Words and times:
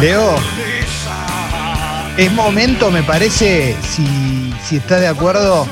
Leo, 0.00 0.34
es 2.16 2.32
momento, 2.32 2.90
me 2.90 3.02
parece, 3.02 3.76
si, 3.88 4.52
si 4.66 4.76
está 4.76 4.96
de 4.98 5.08
acuerdo, 5.08 5.66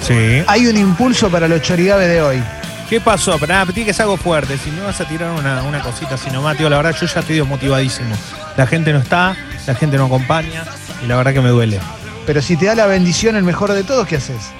Sí. 0.00 0.42
hay 0.46 0.66
un 0.66 0.76
impulso 0.76 1.30
para 1.30 1.48
los 1.48 1.62
chorigabes 1.62 2.08
de 2.08 2.20
hoy. 2.22 2.42
¿Qué 2.88 3.00
pasó? 3.00 3.38
Pero 3.40 3.52
nada, 3.54 3.72
tiene 3.72 3.86
que 3.86 3.94
ser 3.94 4.02
algo 4.02 4.16
fuerte. 4.18 4.58
Si 4.58 4.70
me 4.70 4.82
vas 4.82 5.00
a 5.00 5.06
tirar 5.08 5.30
una, 5.30 5.62
una 5.62 5.80
cosita 5.80 6.16
así 6.16 6.30
nomás, 6.30 6.56
tío, 6.58 6.68
la 6.68 6.76
verdad 6.76 6.94
yo 7.00 7.06
ya 7.06 7.20
estoy 7.20 7.36
desmotivadísimo. 7.36 8.14
La 8.56 8.66
gente 8.66 8.92
no 8.92 8.98
está, 8.98 9.34
la 9.66 9.74
gente 9.74 9.96
no 9.96 10.04
acompaña 10.04 10.64
y 11.02 11.06
la 11.06 11.16
verdad 11.16 11.32
que 11.32 11.40
me 11.40 11.48
duele. 11.48 11.80
Pero 12.26 12.42
si 12.42 12.56
te 12.56 12.66
da 12.66 12.74
la 12.74 12.86
bendición 12.86 13.36
el 13.36 13.44
mejor 13.44 13.72
de 13.72 13.82
todos, 13.82 14.06
¿qué 14.06 14.16
haces? 14.16 14.50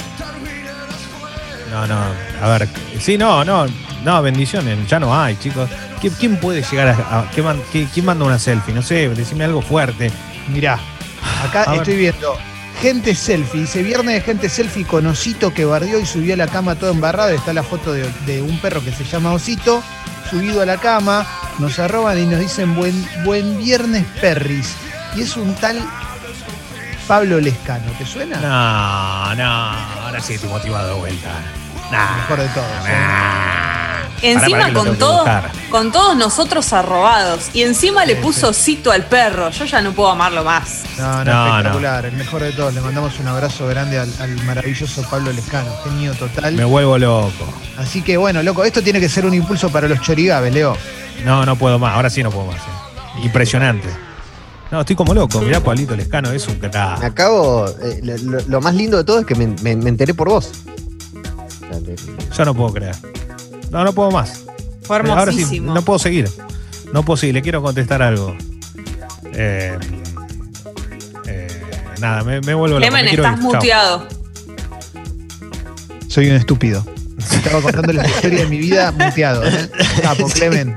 No, 1.70 1.86
no, 1.86 1.98
a 2.42 2.48
ver, 2.48 2.68
sí, 2.98 3.18
no, 3.18 3.44
no, 3.44 3.66
no, 4.02 4.22
bendiciones, 4.22 4.78
ya 4.88 4.98
no 4.98 5.14
hay, 5.18 5.36
chicos. 5.36 5.68
¿Quién, 6.12 6.36
puede 6.38 6.62
llegar 6.62 6.88
a, 6.88 7.30
quién 7.32 8.04
manda 8.04 8.24
una 8.24 8.38
selfie? 8.38 8.74
No 8.74 8.82
sé, 8.82 9.08
decime 9.10 9.44
algo 9.44 9.62
fuerte. 9.62 10.10
Mirá, 10.48 10.78
acá 11.42 11.62
A 11.62 11.70
ver. 11.72 11.80
estoy 11.80 11.96
viendo 11.96 12.38
gente 12.80 13.14
selfie. 13.14 13.62
Dice 13.62 13.82
viernes 13.82 14.14
de 14.14 14.20
gente 14.20 14.48
selfie 14.48 14.84
con 14.84 15.06
Osito 15.06 15.54
que 15.54 15.64
barrió 15.64 15.98
y 15.98 16.06
subió 16.06 16.34
a 16.34 16.36
la 16.36 16.46
cama 16.46 16.74
todo 16.74 16.90
embarrado. 16.90 17.30
Está 17.30 17.52
la 17.52 17.62
foto 17.62 17.92
de, 17.92 18.08
de 18.26 18.42
un 18.42 18.58
perro 18.58 18.82
que 18.84 18.92
se 18.92 19.04
llama 19.04 19.32
Osito, 19.32 19.82
subido 20.30 20.60
a 20.60 20.66
la 20.66 20.76
cama. 20.76 21.26
Nos 21.58 21.78
arroban 21.78 22.18
y 22.18 22.26
nos 22.26 22.40
dicen 22.40 22.74
buen, 22.74 22.94
buen 23.24 23.56
viernes 23.58 24.04
perris. 24.20 24.74
Y 25.16 25.22
es 25.22 25.36
un 25.36 25.54
tal 25.54 25.80
Pablo 27.06 27.40
Lescano. 27.40 27.90
¿Te 27.98 28.04
suena? 28.04 28.36
No, 28.40 29.34
no, 29.36 30.02
ahora 30.04 30.20
sí 30.20 30.34
estoy 30.34 30.50
motivado 30.50 30.88
de 30.94 31.00
vuelta. 31.00 31.30
Nah, 31.92 32.16
Mejor 32.16 32.40
de 32.40 32.48
todos. 32.48 32.66
¿eh? 32.86 32.92
nah. 32.92 33.73
Encima 34.22 34.64
con 34.72 34.72
tengo 34.72 34.84
que 34.84 34.98
todo, 34.98 35.16
buscar. 35.18 35.52
con 35.70 35.92
todos 35.92 36.16
nosotros 36.16 36.72
arrobados. 36.72 37.50
Y 37.52 37.62
encima 37.62 38.04
le 38.06 38.16
Sí, 38.16 38.22
puso 38.22 38.52
cito 38.52 38.90
al 38.90 39.04
perro. 39.04 39.50
Yo 39.50 39.64
ya 39.66 39.82
no 39.82 39.92
puedo 39.92 40.10
amarlo 40.10 40.42
más. 40.44 40.82
No, 40.98 41.24
no, 41.24 41.24
No, 41.24 41.46
no. 41.46 41.56
espectacular. 41.56 42.06
El 42.06 42.12
mejor 42.12 42.42
de 42.42 42.52
todos. 42.52 42.72
Le 42.74 42.80
mandamos 42.80 43.18
un 43.20 43.26
abrazo 43.28 43.66
grande 43.66 43.98
al, 43.98 44.10
al 44.20 44.34
maravilloso 44.44 45.02
Pablo 45.10 45.32
Lescano. 45.32 45.70
Genio 45.84 46.14
total. 46.14 46.54
Me 46.54 46.64
vuelvo 46.64 46.96
loco. 46.98 47.32
Así 47.76 48.02
que 48.02 48.16
bueno, 48.16 48.42
loco, 48.42 48.64
esto 48.64 48.82
tiene 48.82 49.00
que 49.00 49.08
ser 49.08 49.26
un 49.26 49.34
impulso 49.34 49.70
para 49.70 49.88
los 49.88 50.00
chorigabes, 50.00 50.52
Leo. 50.54 50.76
No, 51.24 51.44
no 51.44 51.56
puedo 51.56 51.78
más, 51.78 51.94
ahora 51.94 52.08
sí 52.10 52.22
no 52.22 52.30
puedo 52.30 52.46
más. 52.46 52.56
eh. 52.56 53.22
Impresionante. 53.24 53.88
No, 54.70 54.80
estoy 54.80 54.96
como 54.96 55.14
loco. 55.14 55.40
Mirá, 55.40 55.60
Pablito 55.60 55.94
Lescano 55.94 56.30
es 56.32 56.48
un 56.48 56.58
Me 56.60 56.70
crack. 56.70 57.04
acabo. 57.04 57.66
eh, 57.82 58.00
lo, 58.48 58.60
más 58.60 58.74
lindo 58.74 58.96
de 58.96 59.04
todo 59.04 59.20
es 59.20 59.26
que 59.26 59.34
me, 59.34 59.46
me- 59.62 59.76
me 59.76 59.88
enteré 59.90 60.14
por 60.14 60.28
vos. 60.28 60.50
Yo 62.36 62.44
no 62.44 62.54
puedo 62.54 62.72
creer. 62.72 62.94
No, 63.74 63.82
no 63.82 63.92
puedo 63.92 64.12
más. 64.12 64.44
Fue 64.82 64.96
Ahora 64.98 65.10
sí, 65.32 65.40
hermosísimo. 65.40 65.74
no 65.74 65.82
puedo 65.82 65.98
seguir. 65.98 66.30
No 66.92 67.02
puedo 67.04 67.16
seguir, 67.16 67.34
le 67.34 67.42
quiero 67.42 67.60
contestar 67.60 68.02
algo. 68.02 68.36
Eh, 69.32 69.76
eh, 71.26 71.48
nada, 72.00 72.22
me, 72.22 72.40
me 72.42 72.54
vuelvo 72.54 72.78
loco. 72.78 72.92
Quiero 72.92 73.10
estás 73.10 73.12
ir. 73.12 73.42
Chao. 73.42 73.52
muteado. 73.52 74.08
Soy 76.06 76.28
un 76.30 76.36
estúpido. 76.36 76.86
Estaba 77.18 77.60
contando 77.60 77.92
la 77.92 78.06
historia 78.06 78.40
de 78.42 78.46
mi 78.46 78.58
vida 78.58 78.92
muteado. 78.92 79.44
¿eh? 79.44 79.68
Capo, 80.02 80.28
Clemen. 80.28 80.76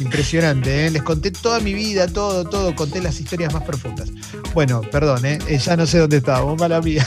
Impresionante, 0.00 0.86
¿eh? 0.86 0.90
Les 0.90 1.02
conté 1.04 1.30
toda 1.30 1.60
mi 1.60 1.72
vida, 1.72 2.08
todo, 2.08 2.44
todo. 2.44 2.74
Conté 2.74 3.00
las 3.00 3.20
historias 3.20 3.52
más 3.54 3.62
profundas. 3.62 4.08
Bueno, 4.54 4.80
perdón, 4.80 5.24
¿eh? 5.24 5.38
Eh, 5.46 5.58
Ya 5.58 5.76
no 5.76 5.86
sé 5.86 5.98
dónde 5.98 6.16
estábamos, 6.16 6.58
mala 6.58 6.80
mía. 6.80 7.06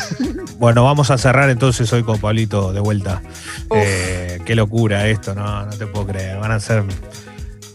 Bueno, 0.61 0.83
vamos 0.83 1.09
a 1.11 1.17
cerrar 1.17 1.49
entonces 1.49 1.91
hoy 1.91 2.03
con 2.03 2.19
Pablito 2.19 2.71
de 2.71 2.79
vuelta. 2.79 3.21
Eh, 3.75 4.39
qué 4.45 4.55
locura 4.55 5.07
esto, 5.07 5.33
no, 5.33 5.65
no 5.65 5.71
te 5.71 5.87
puedo 5.87 6.05
creer. 6.07 6.37
Van 6.37 6.51
a 6.51 6.59
ser. 6.59 6.83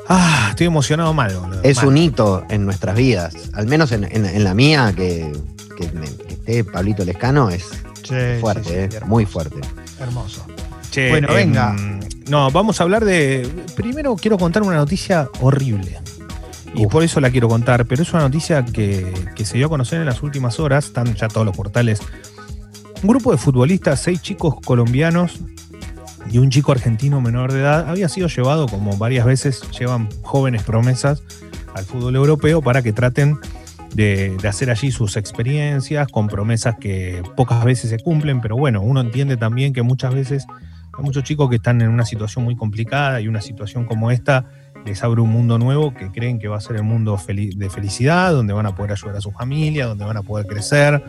Ah, 0.09 0.47
estoy 0.51 0.69
emocionado 0.69 1.13
mal, 1.13 1.35
boludo. 1.37 1.61
es 1.65 1.79
Mal. 1.79 1.89
un 1.89 1.97
hito 1.99 2.45
en 2.49 2.65
nuestras 2.65 2.95
vidas. 2.95 3.35
Al 3.55 3.67
menos 3.67 3.91
en, 3.91 4.05
en- 4.05 4.25
en 4.25 4.45
la 4.45 4.55
mía, 4.55 4.93
que, 4.97 5.33
que 5.77 5.91
me- 5.93 6.07
que 6.17 6.35
esté 6.35 6.63
Pablito 6.65 7.05
Lescano 7.05 7.51
es 7.51 7.65
fuerte, 8.41 8.85
eh, 8.85 8.85
hermoso, 8.85 9.07
muy 9.07 9.27
fuerte. 9.27 9.57
Hermoso. 9.99 10.47
Che, 10.93 11.11
Bueno, 11.11 11.29
em, 11.31 11.35
venga. 11.35 11.77
No, 12.29 12.53
vamos 12.53 12.79
a 12.81 12.85
hablar 12.85 13.05
de. 13.05 13.49
Primero 13.75 14.15
quiero 14.15 14.39
contar 14.39 14.63
una 14.63 14.77
noticia 14.77 15.29
horrible. 15.41 15.99
Y 16.73 16.87
Uf. 16.87 16.93
por 16.93 17.03
eso 17.03 17.21
la 17.21 17.31
quiero 17.31 17.49
contar, 17.49 17.85
pero 17.87 18.03
es 18.05 18.13
una 18.13 18.23
noticia 18.23 18.65
que, 18.65 19.13
que 19.35 19.45
se 19.45 19.57
dio 19.57 19.67
a 19.67 19.71
conocer 19.71 19.99
en 19.99 20.07
las 20.07 20.23
últimas 20.23 20.61
horas, 20.61 20.85
están 20.87 21.15
ya 21.17 21.27
todos 21.27 21.45
los 21.45 21.57
portales. 21.57 22.01
Un 23.03 23.09
grupo 23.09 23.31
de 23.31 23.39
futbolistas, 23.39 24.01
seis 24.01 24.23
chicos 24.23 24.57
colombianos 24.65 25.41
y 26.31 26.39
un 26.39 26.51
chico 26.51 26.73
argentino 26.73 27.21
menor 27.21 27.53
de 27.53 27.61
edad, 27.61 27.89
había 27.89 28.09
sido 28.09 28.29
llevado, 28.29 28.67
como 28.67 28.97
varias 28.97 29.27
veces 29.27 29.63
llevan 29.79 30.09
jóvenes 30.23 30.63
promesas 30.63 31.23
al 31.75 31.85
fútbol 31.85 32.17
europeo 32.17 32.63
para 32.63 32.83
que 32.83 32.93
traten 32.93 33.39
de, 33.95 34.37
hacer 34.49 34.71
allí 34.71 34.91
sus 34.91 35.17
experiencias 35.17 36.09
con 36.09 36.27
promesas 36.27 36.77
que 36.79 37.23
pocas 37.37 37.65
veces 37.65 37.91
se 37.91 37.99
cumplen, 37.99 38.41
pero 38.41 38.57
bueno, 38.57 38.81
uno 38.83 39.01
entiende 39.01 39.37
también 39.37 39.73
que 39.73 39.83
muchas 39.83 40.15
veces 40.15 40.47
hay 40.97 41.05
muchos 41.05 41.23
chicos 41.25 41.49
que 41.49 41.57
están 41.57 41.81
en 41.83 41.91
una 41.91 42.05
situación 42.05 42.45
muy 42.45 42.57
complicada 42.57 43.21
y 43.21 43.29
una 43.29 43.41
situación 43.41 43.85
como 43.85 44.11
esta 44.11 44.47
les 44.87 45.03
abre 45.03 45.21
un 45.21 45.31
mundo 45.31 45.59
nuevo 45.59 45.93
que 45.93 46.11
creen 46.13 46.39
que 46.39 46.49
va 46.49 46.59
a 46.59 46.61
ser 46.61 46.77
el 46.77 46.85
mundo 46.85 47.19
de 47.27 47.71
felicidad, 47.71 48.33
donde 48.33 48.53
van 48.53 48.67
a 48.67 48.75
poder 48.75 48.93
ayudar 48.93 49.17
a 49.17 49.21
su 49.21 49.33
familia, 49.33 49.87
donde 49.87 50.05
van 50.05 50.17
a 50.17 50.23
poder 50.23 50.47
crecer. 50.47 51.03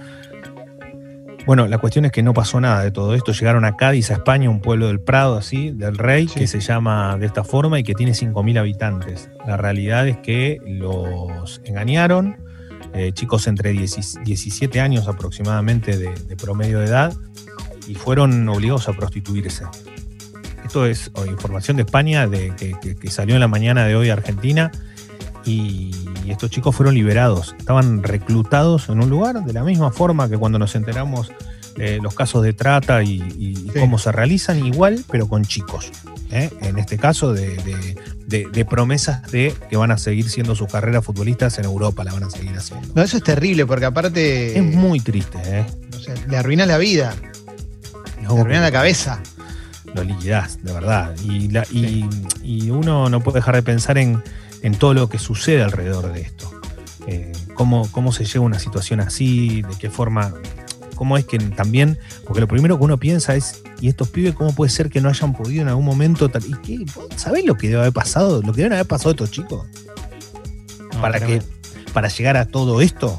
Bueno, 1.47 1.65
la 1.67 1.77
cuestión 1.79 2.03
es 2.05 2.11
que 2.11 2.21
no 2.23 2.33
pasó 2.33 2.59
nada 2.59 2.83
de 2.83 2.91
todo 2.91 3.15
esto. 3.15 3.31
Llegaron 3.31 3.63
a 3.65 3.75
Cádiz, 3.77 4.11
a 4.11 4.15
España, 4.15 4.49
un 4.49 4.59
pueblo 4.59 4.87
del 4.87 4.99
Prado, 4.99 5.37
así, 5.37 5.71
del 5.71 5.97
Rey, 5.97 6.27
Sí. 6.27 6.41
que 6.41 6.47
se 6.47 6.59
llama 6.59 7.17
de 7.17 7.25
esta 7.25 7.43
forma 7.45 7.79
y 7.79 7.83
que 7.83 7.93
tiene 7.95 8.13
5.000 8.13 8.57
habitantes. 8.59 9.29
La 9.47 9.55
realidad 9.55 10.07
es 10.09 10.17
que 10.17 10.59
los 10.67 11.61
engañaron, 11.63 12.35
eh, 12.93 13.11
chicos 13.13 13.47
entre 13.47 13.71
10 13.71 14.19
17 14.25 14.81
años 14.81 15.07
aproximadamente 15.07 15.97
de, 15.97 16.13
de 16.13 16.35
promedio 16.35 16.79
de 16.79 16.85
edad, 16.87 17.13
y 17.87 17.95
fueron 17.95 18.47
obligados 18.49 18.89
a 18.89 18.93
prostituirse. 18.93 19.63
Esto 20.65 20.85
es 20.85 21.09
información 21.27 21.77
de 21.77 21.83
España 21.83 22.27
de, 22.27 22.53
que, 22.57 22.73
que- 22.81 22.95
que 22.95 23.09
salió 23.09 23.35
en 23.35 23.41
la 23.41 23.47
mañana 23.47 23.85
de 23.85 23.95
hoy 23.95 24.09
a 24.09 24.13
Argentina. 24.13 24.69
Y 25.47 25.91
estos 26.27 26.49
chicos 26.51 26.75
fueron 26.75 26.93
liberados. 26.95 27.55
Estaban 27.57 28.03
reclutados 28.03 28.89
en 28.89 29.01
un 29.01 29.09
lugar 29.09 29.43
de 29.45 29.53
la 29.53 29.63
misma 29.63 29.91
forma 29.91 30.27
que 30.29 30.37
cuando 30.37 30.59
nos 30.59 30.75
enteramos 30.75 31.31
los 32.01 32.15
casos 32.15 32.41
de 32.43 32.53
trata 32.53 33.03
y, 33.03 33.21
y 33.37 33.55
Sí. 33.55 33.79
cómo 33.79 33.99
se 33.99 34.11
realizan, 34.11 34.65
igual, 34.65 35.03
pero 35.11 35.27
con 35.29 35.45
chicos. 35.45 35.91
¿eh? 36.31 36.49
En 36.61 36.79
este 36.79 36.97
caso, 36.97 37.33
de, 37.33 37.55
de- 37.57 37.95
de- 38.25 38.47
de 38.51 38.65
promesas 38.65 39.31
de 39.31 39.53
que 39.69 39.77
van 39.77 39.91
a 39.91 39.97
seguir 39.97 40.27
siendo 40.29 40.55
sus 40.55 40.69
carreras 40.71 41.05
futbolistas 41.05 41.59
en 41.59 41.65
Europa, 41.65 42.03
la 42.03 42.13
van 42.13 42.23
a 42.23 42.29
seguir 42.31 42.57
haciendo. 42.57 42.87
No, 42.95 43.01
eso 43.03 43.15
es 43.17 43.23
terrible 43.23 43.65
porque 43.67 43.85
aparte 43.85 44.57
Es 44.57 44.63
muy 44.63 44.99
triste, 45.01 45.37
¿eh? 45.45 45.65
o 45.95 45.99
sea, 45.99 46.15
le 46.27 46.35
arruina 46.35 46.65
la 46.65 46.77
vida, 46.79 47.15
No, 48.23 48.33
le 48.35 48.41
arruina 48.41 48.61
la 48.61 48.71
cabeza. 48.71 49.21
lo 49.93 50.03
liquidás, 50.03 50.61
de 50.63 50.73
verdad. 50.73 51.15
Y, 51.23 51.47
la- 51.49 51.65
y- 51.71 52.09
y 52.43 52.69
uno 52.71 53.07
no 53.09 53.21
puede 53.21 53.37
dejar 53.37 53.55
de 53.55 53.61
pensar 53.61 53.97
en, 53.99 54.21
en 54.67 54.75
todo 54.77 54.93
lo 54.93 55.07
que 55.07 55.17
sucede 55.17 55.63
alrededor 55.63 56.11
de 56.11 56.21
esto. 56.21 56.51
Eh, 57.07 57.31
cómo, 57.53 57.89
cómo 57.91 58.11
se 58.11 58.25
lleva 58.25 58.43
una 58.43 58.59
situación 58.59 58.99
así, 58.99 59.61
de 59.61 59.75
qué 59.79 59.89
forma, 59.89 60.33
cómo 60.95 61.17
es 61.17 61.23
que 61.25 61.39
también, 61.39 61.97
porque 62.25 62.41
lo 62.41 62.49
primero 62.49 62.77
que 62.77 62.83
uno 62.83 62.97
piensa 62.97 63.33
es, 63.35 63.63
¿y 63.79 63.87
estos 63.87 64.09
pibes 64.09 64.35
cómo 64.35 64.53
puede 64.53 64.69
ser 64.69 64.89
que 64.89 64.99
no 64.99 65.07
hayan 65.07 65.31
podido 65.33 65.61
en 65.61 65.69
algún 65.69 65.85
momento? 65.85 66.27
tal- 66.27 66.43
¿Y 66.45 66.53
qué? 66.65 66.85
¿Sabés 67.15 67.45
lo 67.45 67.55
que 67.55 67.67
debe 67.69 67.79
haber 67.79 67.93
pasado? 67.93 68.41
¿Lo 68.41 68.51
que 68.51 68.57
deben 68.57 68.73
haber 68.73 68.87
pasado 68.87 69.11
estos 69.11 69.31
chicos? 69.31 69.65
No, 70.93 70.99
para, 71.01 71.19
que, 71.25 71.41
para 71.93 72.09
llegar 72.09 72.35
a 72.35 72.45
todo 72.45 72.81
esto. 72.81 73.17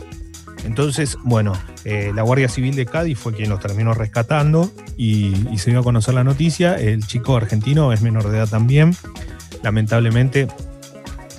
Entonces, 0.64 1.16
bueno, 1.24 1.54
eh, 1.84 2.12
la 2.14 2.22
Guardia 2.22 2.48
Civil 2.50 2.74
de 2.76 2.84
Cádiz 2.84 3.16
fue 3.18 3.32
quien 3.32 3.48
los 3.48 3.60
terminó 3.60 3.94
rescatando 3.94 4.70
y, 4.98 5.32
y 5.50 5.56
se 5.58 5.70
dio 5.70 5.80
a 5.80 5.82
conocer 5.82 6.12
la 6.12 6.24
noticia. 6.24 6.74
El 6.74 7.06
chico 7.06 7.36
argentino 7.36 7.90
es 7.94 8.02
menor 8.02 8.28
de 8.28 8.36
edad 8.36 8.48
también. 8.48 8.94
Lamentablemente, 9.62 10.46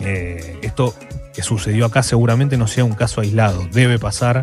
eh, 0.02 0.58
esto 0.62 0.94
que 1.34 1.42
sucedió 1.42 1.86
acá 1.86 2.04
seguramente 2.04 2.58
no 2.58 2.68
sea 2.68 2.84
un 2.84 2.94
caso 2.94 3.22
aislado. 3.22 3.68
Debe 3.72 4.00
pasar 4.00 4.42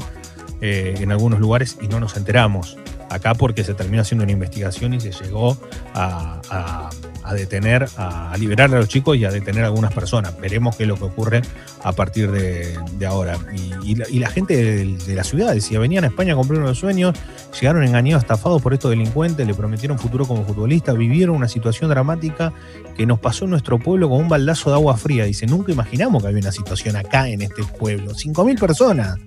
eh, 0.61 0.95
en 0.99 1.13
algunos 1.13 1.41
lugares 1.41 1.79
y 1.81 1.89
no 1.89 2.01
nos 2.01 2.17
enteramos. 2.17 2.77
Acá 3.09 3.35
porque 3.35 3.65
se 3.65 3.75
terminó 3.75 4.03
haciendo 4.03 4.25
una 4.25 4.33
investigación 4.33 4.95
y 4.95 5.01
se 5.01 5.11
llegó 5.11 5.57
a, 5.95 6.91
detener, 7.35 7.89
a, 7.97 8.37
liberar 8.39 8.75
a 8.75 8.79
los 8.79 8.89
chicos 8.89 9.17
y 9.17 9.25
a 9.25 9.31
detener 9.31 9.65
a 9.65 9.67
algunas 9.67 9.93
personas. 9.93 10.39
Veremos 10.41 10.77
qué 10.77 10.85
es 10.85 10.89
lo 10.89 10.97
que 10.97 11.05
ocurre 11.05 11.43
a 11.83 11.93
partir 11.93 12.31
de, 12.31 13.07
ahora. 13.07 13.39
Y, 13.85 14.19
la, 14.19 14.31
gente 14.31 14.57
de, 14.57 14.97
de 14.97 15.15
la 15.15 15.25
ciudad 15.25 15.55
decía, 15.55 15.79
venían 15.79 16.05
a 16.05 16.09
España 16.09 16.33
a 16.33 16.37
cumplir 16.37 16.61
unos 16.61 16.79
sueños, 16.79 17.17
llegaron 17.61 17.85
engañados, 17.85 18.25
estafados 18.25 18.61
por 18.61 18.75
estos 18.75 18.91
delincuentes, 18.91 19.47
le 19.47 19.55
prometieron 19.55 19.99
futuro 19.99 20.27
como 20.27 20.45
futbolistas, 20.45 20.97
vivieron 20.97 21.37
una 21.37 21.49
situación 21.49 21.91
dramática 21.91 22.53
que 22.97 23.07
nos 23.07 23.19
pasó 23.21 23.45
en 23.45 23.51
nuestro 23.51 23.79
pueblo 23.79 24.09
como 24.09 24.21
un 24.21 24.29
baldazo 24.29 24.71
de 24.71 24.77
agua 24.77 24.97
fría. 24.97 25.25
Dice, 25.25 25.47
nunca 25.47 25.73
imaginamos 25.73 26.23
que 26.23 26.29
había 26.29 26.41
una 26.41 26.53
situación 26.53 26.97
acá 26.97 27.29
en 27.29 27.43
este 27.43 27.63
pueblo. 27.65 28.13
5.000 28.13 28.59
personas. 28.59 29.19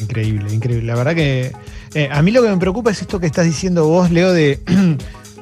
Increíble, 0.00 0.52
increíble. 0.52 0.86
La 0.86 0.96
verdad 0.96 1.14
que 1.14 1.52
eh, 1.94 2.08
a 2.10 2.22
mí 2.22 2.30
lo 2.30 2.42
que 2.42 2.48
me 2.48 2.56
preocupa 2.56 2.90
es 2.90 3.00
esto 3.02 3.20
que 3.20 3.26
estás 3.26 3.44
diciendo 3.44 3.86
vos, 3.86 4.10
Leo, 4.10 4.32
de, 4.32 4.60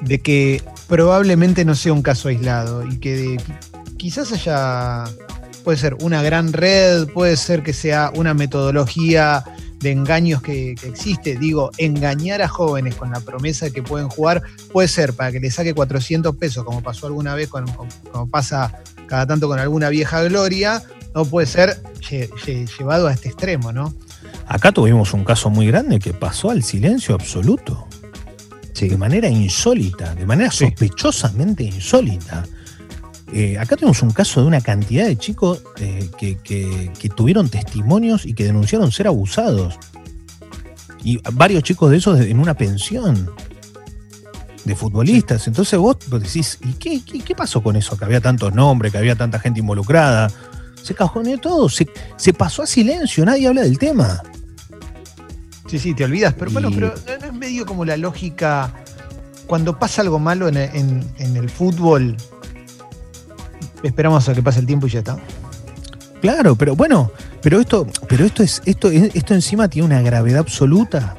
que 0.22 0.62
probablemente 0.88 1.64
no 1.64 1.74
sea 1.74 1.92
un 1.92 2.02
caso 2.02 2.28
aislado 2.28 2.84
y 2.86 2.98
que 2.98 3.16
de- 3.16 3.42
quizás 3.96 4.32
haya, 4.32 5.04
puede 5.64 5.78
ser 5.78 5.96
una 6.00 6.22
gran 6.22 6.52
red, 6.52 7.06
puede 7.08 7.36
ser 7.36 7.62
que 7.62 7.72
sea 7.72 8.10
una 8.14 8.34
metodología 8.34 9.44
de 9.78 9.92
engaños 9.92 10.42
que, 10.42 10.72
existe. 10.72 11.36
Digo, 11.36 11.70
engañar 11.78 12.42
a 12.42 12.48
jóvenes 12.48 12.96
con 12.96 13.10
la 13.10 13.20
promesa 13.20 13.66
de 13.66 13.72
que 13.72 13.82
pueden 13.82 14.08
jugar 14.08 14.42
puede 14.72 14.88
ser 14.88 15.14
para 15.14 15.32
que 15.32 15.40
le 15.40 15.50
saque 15.50 15.72
400 15.74 16.36
pesos, 16.36 16.64
como 16.64 16.82
pasó 16.82 17.06
alguna 17.06 17.34
vez, 17.34 17.48
como 17.48 18.28
pasa 18.30 18.72
cada 19.06 19.26
tanto 19.26 19.48
con 19.48 19.58
alguna 19.58 19.88
vieja 19.88 20.22
gloria, 20.24 20.82
no 21.14 21.24
puede 21.24 21.46
ser 21.46 21.82
llevado 22.78 23.06
a 23.06 23.12
este 23.12 23.28
extremo, 23.28 23.72
¿no? 23.72 23.94
Acá 24.50 24.72
tuvimos 24.72 25.14
un 25.14 25.22
caso 25.22 25.48
muy 25.48 25.68
grande 25.68 26.00
que 26.00 26.12
pasó 26.12 26.50
al 26.50 26.64
silencio 26.64 27.14
absoluto. 27.14 27.86
De 28.80 28.96
manera 28.96 29.28
insólita, 29.28 30.16
de 30.16 30.26
manera 30.26 30.50
sospechosamente 30.50 31.62
insólita. 31.62 32.44
Eh, 33.32 33.56
acá 33.58 33.76
tenemos 33.76 34.02
un 34.02 34.10
caso 34.10 34.40
de 34.40 34.48
una 34.48 34.60
cantidad 34.60 35.06
de 35.06 35.16
chicos 35.16 35.62
eh, 35.76 36.10
que, 36.18 37.08
tuvieron 37.14 37.48
testimonios 37.48 38.26
y 38.26 38.34
que 38.34 38.42
denunciaron 38.44 38.90
ser 38.90 39.06
abusados. 39.06 39.78
Y 41.04 41.20
varios 41.32 41.62
chicos 41.62 41.92
de 41.92 41.98
esos 41.98 42.18
en 42.18 42.40
una 42.40 42.54
pensión 42.54 43.30
de 44.64 44.74
futbolistas. 44.74 45.46
Entonces 45.46 45.78
vos, 45.78 45.96
decís, 46.10 46.58
¿y 46.64 46.72
qué, 46.72 47.34
pasó 47.36 47.62
con 47.62 47.76
eso? 47.76 47.96
Que 47.96 48.04
había 48.04 48.20
tantos 48.20 48.52
nombres, 48.52 48.90
que 48.90 48.98
había 48.98 49.14
tanta 49.14 49.38
gente 49.38 49.60
involucrada. 49.60 50.28
Se 50.82 50.92
cajoneó 50.92 51.38
todo, 51.38 51.68
se, 51.68 51.86
pasó 52.32 52.64
a 52.64 52.66
silencio, 52.66 53.24
nadie 53.24 53.46
habla 53.46 53.62
del 53.62 53.78
tema. 53.78 54.20
Sí, 55.70 55.78
sí, 55.78 55.94
te 55.94 56.04
olvidas, 56.04 56.34
pero 56.36 56.50
bueno, 56.50 56.70
pero 56.74 56.92
no, 57.06 57.26
es 57.26 57.32
medio 57.32 57.64
como 57.64 57.84
la 57.84 57.96
lógica. 57.96 58.72
Cuando 59.46 59.78
pasa 59.78 60.02
algo 60.02 60.18
malo 60.18 60.48
en 60.48 60.56
el 60.56 61.48
fútbol, 61.48 62.16
esperamos 63.82 64.28
a 64.28 64.34
que 64.34 64.42
pase 64.42 64.60
el 64.60 64.66
tiempo 64.66 64.86
y 64.86 64.90
ya 64.90 64.98
está. 65.00 65.18
Claro, 66.20 66.54
pero 66.54 66.76
bueno, 66.76 67.10
pero 67.42 67.60
esto, 67.60 67.86
pero 68.08 68.24
esto 68.24 68.42
es, 68.42 68.62
esto, 68.66 68.90
esto 68.90 69.34
encima 69.34 69.68
tiene 69.68 69.86
una 69.86 70.02
gravedad 70.02 70.40
absoluta. 70.40 71.16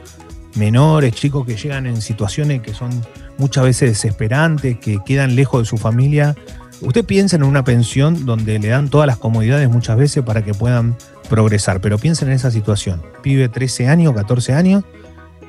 Menores, 0.56 1.14
chicos 1.14 1.46
que 1.46 1.56
llegan 1.56 1.88
en 1.88 2.02
situaciones 2.02 2.62
que 2.62 2.74
son 2.74 2.90
muchas 3.38 3.64
veces 3.64 3.92
desesperantes, 3.92 4.78
que 4.80 5.00
quedan 5.06 5.36
lejos 5.36 5.62
de 5.62 5.66
su 5.66 5.78
familia. 5.78 6.36
Usted 6.82 7.06
piensa 7.06 7.36
en 7.36 7.44
una 7.44 7.64
pensión 7.64 8.26
donde 8.26 8.60
le 8.60 8.68
dan 8.68 8.90
todas 8.90 9.08
las 9.08 9.18
comodidades 9.18 9.70
muchas 9.70 9.98
veces 9.98 10.24
para 10.24 10.44
que 10.44 10.54
puedan 10.54 10.96
progresar, 11.32 11.80
pero 11.80 11.98
piensen 11.98 12.28
en 12.28 12.36
esa 12.36 12.52
situación. 12.52 13.02
Pibe 13.24 13.48
13 13.48 13.88
años, 13.88 14.14
14 14.14 14.54
años, 14.54 14.84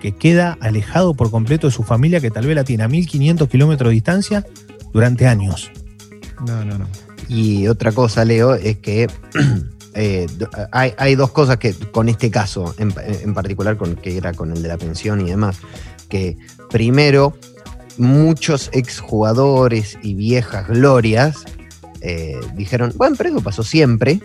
que 0.01 0.13
queda 0.13 0.57
alejado 0.61 1.15
por 1.15 1.31
completo 1.31 1.67
de 1.67 1.73
su 1.73 1.83
familia, 1.83 2.21
que 2.21 2.31
tal 2.31 2.47
vez 2.47 2.55
la 2.55 2.63
tiene 2.63 2.85
a 2.85 2.89
1500 2.89 3.49
kilómetros 3.49 3.91
de 3.91 3.95
distancia 3.95 4.47
durante 4.93 5.27
años. 5.27 5.73
No, 6.47 6.65
no, 6.65 6.79
no. 6.79 6.87
Y 7.29 7.67
otra 7.67 7.91
cosa, 7.91 8.25
Leo, 8.25 8.55
es 8.55 8.79
que 8.79 9.11
eh, 9.95 10.27
hay, 10.71 11.15
dos 11.17 11.33
cosas 11.33 11.57
que 11.57 11.75
con 11.75 12.09
este 12.09 12.31
caso, 12.31 12.75
en, 12.79 13.35
particular, 13.35 13.77
con, 13.77 13.97
que 13.97 14.17
era 14.17 14.33
con 14.33 14.53
el 14.53 14.63
de 14.63 14.69
la 14.69 14.79
pensión 14.79 15.21
y 15.21 15.31
demás, 15.31 15.59
que 16.09 16.37
primero, 16.71 17.37
muchos 17.99 18.71
exjugadores 18.73 19.99
y 20.01 20.15
viejas 20.15 20.69
glorias 20.69 21.45
eh, 22.01 22.41
dijeron, 22.55 22.93
bueno, 22.97 23.17
pero 23.19 23.31
eso 23.31 23.41
pasó 23.41 23.65
siempre. 23.65 24.21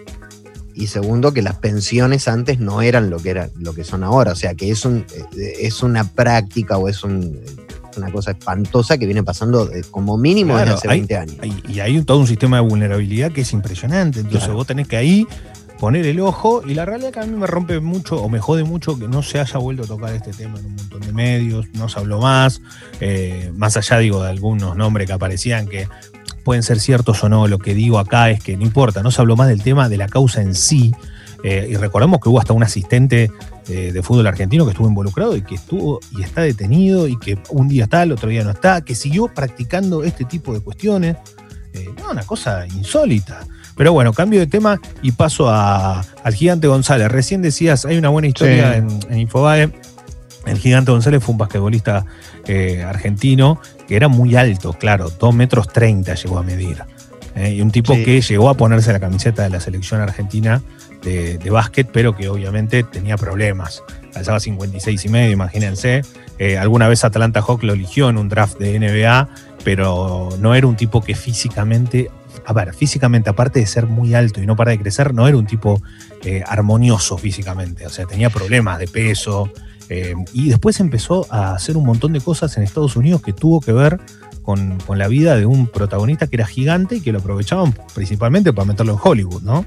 Y 0.78 0.88
segundo, 0.88 1.34
que 1.34 1.42
las 1.42 1.56
pensiones 1.56 2.28
antes 2.28 2.60
no 2.60 2.82
eran 2.82 3.10
lo 3.10 3.18
que, 3.18 3.32
era, 3.32 3.50
lo 3.58 3.74
que 3.74 3.84
son 3.84 4.04
ahora. 4.04 4.32
O 4.32 4.36
sea, 4.36 4.54
que 4.54 4.70
es, 4.70 4.86
un, 4.86 5.06
eh, 5.36 5.54
es 5.62 5.82
una 5.82 6.04
práctica 6.04 6.78
o 6.78 6.88
es 6.88 7.04
un 7.04 7.40
una 7.98 8.12
cosa 8.12 8.30
espantosa 8.30 9.00
que 9.00 9.08
viene 9.08 9.24
pasando 9.24 9.72
como 9.90 10.18
mínimo 10.18 10.56
desde 10.56 10.74
hace 10.74 10.88
20 10.88 11.18
años. 11.18 11.36
y 11.68 11.80
hay 11.80 12.00
todo 12.04 12.20
un 12.20 12.28
sistema 12.28 12.58
de 12.58 12.68
vulnerabilidad 12.68 13.32
que 13.32 13.42
es 13.42 13.54
impresionante. 13.54 14.20
Entonces 14.20 14.52
vos 14.52 14.68
tenés 14.68 14.88
que 14.88 14.98
ahí 14.98 15.28
poner 15.78 16.06
el 16.06 16.20
ojo 16.20 16.64
y 16.66 16.74
la 16.74 16.86
realidad 16.86 17.12
que 17.12 17.20
a 17.20 17.26
mí 17.26 17.36
me 17.36 17.48
rompe 17.48 17.80
mucho 17.80 18.18
o 18.18 18.30
me 18.30 18.40
jode 18.40 18.64
mucho 18.64 18.98
que 18.98 19.08
no 19.08 19.22
se 19.22 19.40
haya 19.40 19.58
vuelto 19.60 19.84
a 19.84 19.88
tocar 19.88 20.14
este 20.14 20.32
tema 20.32 20.60
en 20.60 20.66
un 20.66 20.76
montón 20.76 21.02
de 21.02 21.14
medios, 21.14 21.68
no 21.74 21.88
se 21.88 22.00
habló 22.00 22.20
más, 22.20 22.62
eh, 23.00 23.52
más 23.56 23.78
allá 23.78 24.00
digo 24.00 24.24
de 24.24 24.30
algunos 24.30 24.76
nombres 24.76 25.08
que 25.08 25.14
aparecían 25.14 25.68
que 25.68 25.88
pueden 26.48 26.64
ser 26.64 26.80
ciertos 26.80 27.22
o 27.26 27.28
no, 27.28 27.46
lo 27.46 27.60
que 27.60 27.76
digo 27.76 28.00
acá 28.00 28.30
es 28.30 28.42
que 28.42 28.56
no 28.56 28.64
importa, 28.64 29.04
no 29.04 29.12
se 29.12 29.20
habló 29.20 29.36
más 29.36 29.50
del 29.50 29.62
tema 29.62 29.90
de 29.90 29.98
la 29.98 30.08
causa 30.08 30.42
en 30.42 30.56
sí, 30.56 30.96
eh, 31.44 31.68
y 31.70 31.76
recordemos 31.76 32.22
que 32.22 32.30
hubo 32.30 32.40
hasta 32.40 32.54
un 32.54 32.64
asistente 32.64 33.30
eh, 33.68 33.92
de 33.92 34.02
fútbol 34.02 34.28
argentino 34.28 34.64
que 34.64 34.72
estuvo 34.72 34.88
involucrado 34.88 35.36
y 35.36 35.42
que 35.42 35.56
estuvo 35.56 36.00
y 36.18 36.24
está 36.24 36.40
detenido 36.40 37.06
y 37.10 37.20
que 37.20 37.38
un 37.50 37.68
día 37.68 37.84
está, 37.84 38.04
el 38.04 38.14
otro 38.14 38.30
día 38.30 38.46
no 38.46 38.52
está, 38.52 38.80
que 38.80 38.96
siguió 38.96 39.28
practicando 39.28 40.06
este 40.06 40.24
tipo 40.24 40.54
de 40.54 40.62
cuestiones. 40.62 41.18
Eh, 41.74 41.90
no, 42.00 42.12
una 42.12 42.24
cosa 42.24 42.66
insólita. 42.66 43.46
Pero 43.76 43.92
bueno, 43.92 44.14
cambio 44.14 44.40
de 44.40 44.48
tema 44.48 44.80
y 45.02 45.12
paso 45.12 45.50
al 45.50 46.34
gigante 46.34 46.68
González. 46.68 47.12
Recién 47.12 47.42
decías, 47.42 47.84
hay 47.84 47.98
una 47.98 48.08
buena 48.08 48.30
historia 48.30 48.78
en, 48.78 49.20
Infobae. 49.20 49.70
El 50.48 50.58
gigante 50.58 50.92
González 50.92 51.24
fue 51.24 51.34
un 51.34 51.38
basquetbolista 51.40 52.06
argentino 52.86 53.60
que 53.88 53.96
era 53.96 54.08
muy 54.08 54.36
alto, 54.36 54.74
claro, 54.74 55.10
2 55.10 55.36
metros 55.36 55.68
30 55.68 56.16
llegó 56.16 56.40
a 56.40 56.44
medir. 56.44 56.84
y 57.36 57.62
un 57.62 57.72
tipo 57.72 57.94
que 57.94 58.22
llegó 58.22 58.50
a 58.50 58.56
ponerse 58.56 58.92
la 58.92 59.00
camiseta 59.00 59.44
de 59.44 59.50
la 59.50 59.60
selección 59.60 60.02
argentina 60.02 60.62
de, 61.04 61.50
básquet, 61.50 61.88
pero 61.92 62.16
que 62.16 62.30
obviamente 62.30 62.84
tenía 62.84 63.18
problemas. 63.18 63.84
Alzaba 64.14 64.40
56 64.40 65.06
y 65.06 65.10
medio, 65.10 65.32
imagínense. 65.32 66.02
Eh, 66.40 66.58
alguna 66.58 66.88
vez 66.88 67.04
Atlanta 67.04 67.42
Hawk 67.42 67.64
lo 67.64 67.74
eligió 67.74 68.10
en 68.10 68.18
un 68.18 68.30
draft 68.30 68.58
de 68.58 68.80
NBA, 68.80 69.30
pero 69.64 70.30
no 70.40 70.56
era 70.56 70.68
un 70.68 70.76
tipo 70.76 71.02
que 71.04 71.16
físicamente, 71.16 72.10
a 72.46 72.54
ver, 72.54 72.74
físicamente, 72.74 73.30
aparte 73.30 73.60
de 73.60 73.66
ser 73.66 73.88
muy 73.88 74.14
alto 74.14 74.42
y 74.42 74.46
no 74.46 74.56
para 74.56 74.72
de 74.72 74.80
crecer, 74.80 75.14
no 75.14 75.28
era 75.28 75.38
un 75.38 75.46
tipo 75.48 75.82
eh, 76.24 76.44
armonioso 76.46 77.18
físicamente. 77.18 77.86
O 77.86 77.90
sea, 77.90 78.06
tenía 78.06 78.30
problemas 78.30 78.80
de 78.80 78.88
peso. 78.88 79.52
Eh, 79.90 80.16
y 80.34 80.50
después 80.50 80.80
empezó 80.80 81.26
a 81.30 81.54
hacer 81.54 81.78
un 81.78 81.86
montón 81.86 82.14
de 82.14 82.22
cosas 82.22 82.58
en 82.58 82.64
Estados 82.64 82.96
Unidos 82.96 83.22
que 83.22 83.34
tuvo 83.34 83.62
que 83.62 83.72
ver 83.72 84.00
con, 84.42 84.78
con, 84.86 84.98
la 84.98 85.08
vida 85.08 85.36
de 85.38 85.46
un 85.46 85.68
protagonista 85.68 86.28
que 86.28 86.38
era 86.38 86.46
gigante 86.46 86.98
y 86.98 87.02
que 87.02 87.12
lo 87.12 87.20
aprovechaban 87.20 87.74
principalmente 87.94 88.54
para 88.54 88.66
meterlo 88.66 88.94
en 88.94 89.00
Hollywood, 89.02 89.42
¿no? 89.44 89.66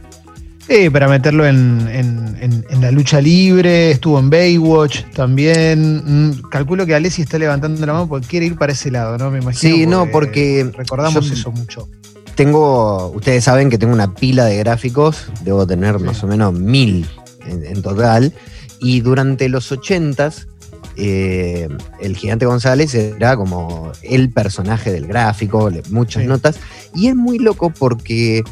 Sí, 0.71 0.89
para 0.89 1.09
meterlo 1.09 1.45
en, 1.47 2.65
la 2.81 2.93
lucha 2.93 3.21
libre, 3.21 3.91
estuvo 3.91 4.21
en 4.21 4.31
Baywatch 4.31 5.03
también. 5.13 6.29
Mm, 6.29 6.43
calculo 6.49 6.87
que 6.87 6.95
Alessi 6.95 7.23
está 7.23 7.39
levantando 7.39 7.85
la 7.85 7.93
mano 7.93 8.09
porque 8.09 8.29
quiere 8.29 8.47
ir 8.47 8.57
para 8.57 8.73
ese 8.73 8.93
lado, 8.93 9.19
¿no? 9.19 9.33
Me 9.33 9.41
imagino. 9.41 9.75
Sí, 9.75 9.87
no, 9.87 10.09
porque. 10.13 10.71
Recordamos 10.77 11.29
eso 11.29 11.51
mucho. 11.51 11.89
Tengo. 12.37 13.09
Ustedes 13.09 13.43
saben 13.43 13.69
que 13.69 13.79
tengo 13.79 13.93
una 13.93 14.15
pila 14.15 14.45
de 14.45 14.59
gráficos, 14.59 15.27
debo 15.43 15.67
tener 15.67 15.99
más 15.99 16.23
o 16.23 16.29
menos 16.29 16.55
mil 16.55 17.05
en, 17.47 17.83
total. 17.83 18.33
Y 18.81 19.01
durante 19.01 19.49
los 19.49 19.71
ochentas, 19.73 20.49
eh, 20.97 21.69
el 22.01 22.17
gigante 22.17 22.47
González 22.47 22.95
era 22.95 23.37
como 23.37 23.93
el 24.03 24.31
personaje 24.31 24.91
del 24.93 25.07
gráfico, 25.07 25.71
muchas 25.91 26.25
notas. 26.25 26.59
Y 26.95 27.09
es 27.09 27.17
muy 27.17 27.39
loco 27.39 27.71
porque 27.71 28.43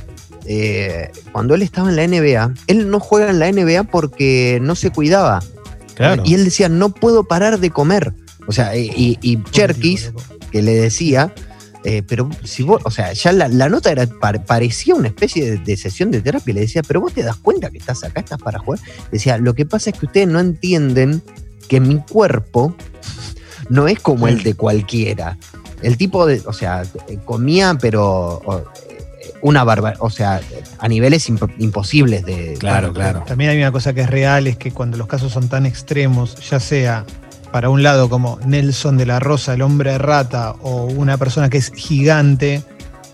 eh, 0.46 1.10
cuando 1.32 1.54
él 1.54 1.62
estaba 1.62 1.90
en 1.90 1.96
la 1.96 2.06
NBA, 2.06 2.54
él 2.68 2.90
no 2.90 3.00
juega 3.00 3.30
en 3.30 3.38
la 3.38 3.52
NBA 3.52 3.84
porque 3.84 4.58
no 4.62 4.74
se 4.74 4.90
cuidaba. 4.90 5.40
Y 6.24 6.34
él 6.34 6.44
decía, 6.44 6.68
no 6.68 6.90
puedo 6.90 7.24
parar 7.24 7.58
de 7.58 7.70
comer. 7.70 8.14
O 8.46 8.52
sea, 8.52 8.76
y, 8.76 9.42
Cherkis, 9.50 10.12
que 10.52 10.62
le 10.62 10.74
decía, 10.74 11.34
eh, 11.90 12.02
pero 12.06 12.28
si 12.44 12.64
vos, 12.64 12.82
o 12.84 12.90
sea, 12.90 13.14
ya 13.14 13.32
la, 13.32 13.48
nota 13.70 13.90
era, 13.90 14.06
parecía 14.06 14.94
una 14.94 15.08
especie 15.08 15.56
de, 15.56 15.76
sesión 15.78 16.10
de 16.10 16.20
terapia. 16.20 16.52
Le 16.52 16.60
decía, 16.60 16.82
pero 16.86 17.00
vos 17.00 17.14
te 17.14 17.22
das 17.22 17.36
cuenta 17.36 17.70
que 17.70 17.78
estás 17.78 18.04
acá, 18.04 18.20
estás 18.20 18.38
para 18.42 18.58
jugar. 18.58 18.78
Decía, 19.10 19.38
lo 19.38 19.54
que 19.54 19.64
pasa 19.64 19.88
es 19.88 19.98
que 19.98 20.04
ustedes 20.04 20.28
no 20.28 20.38
entienden 20.38 21.22
que 21.66 21.80
mi 21.80 21.96
cuerpo 21.96 22.76
no 23.70 23.88
es 23.88 24.00
como 24.00 24.28
el 24.28 24.42
de 24.42 24.52
cualquiera. 24.52 25.38
El 25.80 25.96
tipo 25.96 26.26
de, 26.26 26.42
o 26.44 26.52
sea, 26.52 26.82
comía, 27.24 27.78
pero 27.80 28.42
una 29.40 29.64
barba, 29.64 29.94
o 30.00 30.10
sea, 30.10 30.42
a 30.78 30.88
niveles 30.88 31.26
imposibles 31.30 32.22
de... 32.22 32.56
Claro, 32.58 32.92
claro. 32.92 33.24
También 33.26 33.48
hay 33.48 33.56
una 33.56 33.72
cosa 33.72 33.94
que 33.94 34.02
es 34.02 34.10
real, 34.10 34.46
es 34.46 34.58
que 34.58 34.72
cuando 34.72 34.98
los 34.98 35.06
casos 35.06 35.32
son 35.32 35.48
tan 35.48 35.64
extremos, 35.64 36.36
ya 36.50 36.60
sea 36.60 37.06
para 37.52 37.70
un 37.70 37.82
lado 37.82 38.08
como 38.08 38.38
Nelson 38.44 38.96
de 38.96 39.06
la 39.06 39.20
Rosa, 39.20 39.54
el 39.54 39.62
hombre 39.62 39.92
de 39.92 39.98
rata, 39.98 40.52
o 40.62 40.84
una 40.84 41.16
persona 41.16 41.48
que 41.48 41.58
es 41.58 41.72
gigante, 41.74 42.62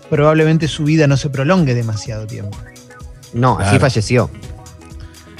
probablemente 0.09 0.67
su 0.67 0.83
vida 0.83 1.07
no 1.07 1.17
se 1.17 1.29
prolongue 1.29 1.73
demasiado 1.73 2.27
tiempo. 2.27 2.57
No, 3.33 3.59
así 3.59 3.79
falleció. 3.79 4.29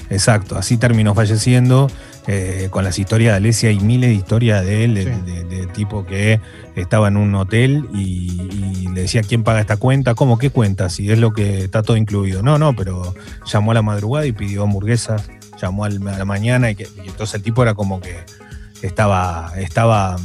Exacto, 0.09 0.57
así 0.57 0.77
terminó 0.77 1.15
falleciendo. 1.15 1.89
Eh, 2.27 2.69
con 2.71 2.83
las 2.83 2.97
historias 2.97 3.33
de 3.33 3.37
Alesia 3.37 3.69
y 3.69 3.79
miles 3.79 4.09
de 4.09 4.15
historias 4.15 4.65
de 4.65 4.83
él, 4.83 4.95
de, 4.95 5.67
tipo 5.75 6.07
que 6.07 6.41
estaba 6.75 7.07
en 7.09 7.17
un 7.17 7.35
hotel 7.35 7.87
y, 7.93 8.87
le 8.95 9.01
decía 9.01 9.21
quién 9.21 9.43
paga 9.43 9.59
esta 9.59 9.77
cuenta, 9.77 10.15
¿cómo 10.15 10.39
qué 10.39 10.49
cuenta? 10.49 10.89
Si 10.89 11.11
es 11.11 11.19
lo 11.19 11.33
que 11.33 11.65
está 11.65 11.83
todo 11.83 11.97
incluido. 11.97 12.41
No, 12.41 12.57
no, 12.57 12.75
pero 12.75 13.13
llamó 13.45 13.71
a 13.71 13.73
la 13.75 13.81
madrugada 13.83 14.25
y 14.25 14.31
pidió 14.31 14.63
hamburguesas, 14.63 15.29
llamó 15.61 15.85
a 15.85 15.89
la 15.89 16.25
mañana 16.25 16.71
y, 16.71 16.75
que, 16.75 16.87
entonces 17.05 17.35
el 17.35 17.43
tipo 17.43 17.61
era 17.61 17.75
como 17.75 17.99
que 17.99 18.15
estaba, 18.81 19.51
estaba 19.57 20.17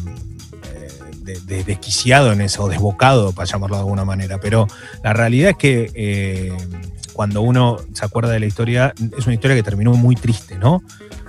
eh, 0.65 0.89
de- 1.23 1.41
de- 1.41 1.65
desquiciado 1.65 2.33
en 2.33 2.41
eso, 2.41 2.65
o 2.65 2.69
desbocado, 2.69 3.33
para 3.33 3.47
llamarlo 3.51 3.77
de 3.77 3.81
alguna 3.83 4.05
manera. 4.05 4.39
Pero 4.39 4.67
la 5.03 5.13
realidad 5.13 5.51
es 5.51 5.57
que 5.57 5.91
eh, 5.95 6.53
cuando 7.13 7.43
uno 7.43 7.77
se 7.93 8.05
acuerda 8.05 8.31
de 8.33 8.41
la 8.41 8.47
historia, 8.47 8.95
es 9.19 9.27
una 9.27 9.35
historia 9.35 9.57
que 9.57 9.63
terminó 9.63 9.93
muy 9.95 10.15
triste, 10.17 10.57
¿no? 10.59 10.83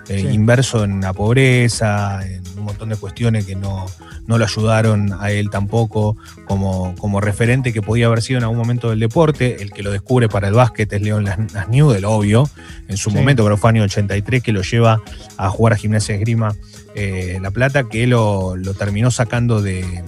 Eh, 0.08 0.22
Sí. 0.22 0.28
Inverso 0.30 0.84
en 0.84 1.00
la 1.02 1.14
pobreza, 1.14 2.20
en 2.26 2.44
un 2.62 2.66
montón 2.68 2.90
de 2.90 2.96
cuestiones 2.96 3.46
que 3.46 3.56
no, 3.56 3.86
no 4.28 4.38
lo 4.38 4.46
ayudaron 4.46 5.14
a 5.20 5.32
él 5.32 5.50
tampoco 5.50 6.16
como, 6.46 6.96
como 6.98 7.20
referente 7.20 7.74
que 7.74 7.82
podía 7.82 8.06
haber 8.08 8.22
sido 8.22 8.38
en 8.38 8.44
algún 8.44 8.58
momento 8.58 8.90
del 8.90 9.00
deporte. 9.00 9.62
El 9.62 9.72
que 9.72 9.84
lo 9.84 9.92
descubre 9.92 10.30
para 10.30 10.48
el 10.48 10.54
básquet 10.54 10.92
es 10.94 11.02
León 11.02 11.26
Las- 11.26 11.54
Lasniu, 11.54 11.90
del 11.92 12.06
obvio, 12.06 12.50
en 12.88 12.98
su 12.98 13.10
Sí. 13.10 13.16
momento, 13.18 13.44
pero 13.44 13.58
fue 13.58 13.70
año 13.72 13.84
83 13.84 14.42
que 14.42 14.52
lo 14.54 14.62
lleva 14.62 15.02
a 15.38 15.50
jugar 15.50 15.74
a 15.74 15.76
Gimnasia 15.76 16.16
Esgrima 16.16 16.56
eh, 16.96 17.40
La 17.42 17.52
Plata, 17.52 17.84
que 17.90 18.08
lo, 18.08 18.56
lo 18.56 18.74
terminó 18.74 19.12
sacando 19.12 19.62
de 19.62 20.04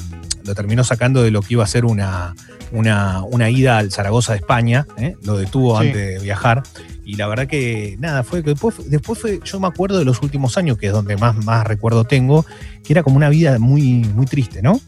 lo 0.45 0.55
terminó 0.55 0.83
sacando 0.83 1.23
de 1.23 1.31
lo 1.31 1.41
que 1.41 1.53
iba 1.53 1.63
a 1.63 1.67
ser 1.67 1.85
una, 1.85 2.35
una, 2.73 3.21
una 3.23 3.49
ida 3.49 3.77
al 3.77 3.93
Zaragoza 3.93 4.33
de 4.33 4.39
España, 4.39 4.85
¿eh? 4.97 5.15
lo 5.23 5.37
detuvo 5.37 5.79
Sí. 5.79 5.87
antes 5.87 6.07
de 6.07 6.19
viajar. 6.19 6.63
Y 7.05 7.15
la 7.17 7.27
verdad 7.27 7.47
que 7.47 7.97
nada, 7.99 8.23
fue 8.23 8.43
que 8.43 8.51
después, 8.51 8.75
después 8.89 9.19
fue, 9.19 9.39
yo 9.43 9.59
me 9.59 9.67
acuerdo 9.67 9.99
de 9.99 10.05
los 10.05 10.21
últimos 10.21 10.57
años, 10.57 10.77
que 10.77 10.87
es 10.87 10.93
donde 10.93 11.17
más, 11.17 11.35
más 11.43 11.65
recuerdo 11.67 12.05
tengo, 12.05 12.45
que 12.83 12.93
era 12.93 13.03
como 13.03 13.17
una 13.17 13.29
vida 13.29 13.59
muy, 13.59 14.05
muy 14.15 14.25
triste, 14.25 14.61
¿no? 14.61 14.79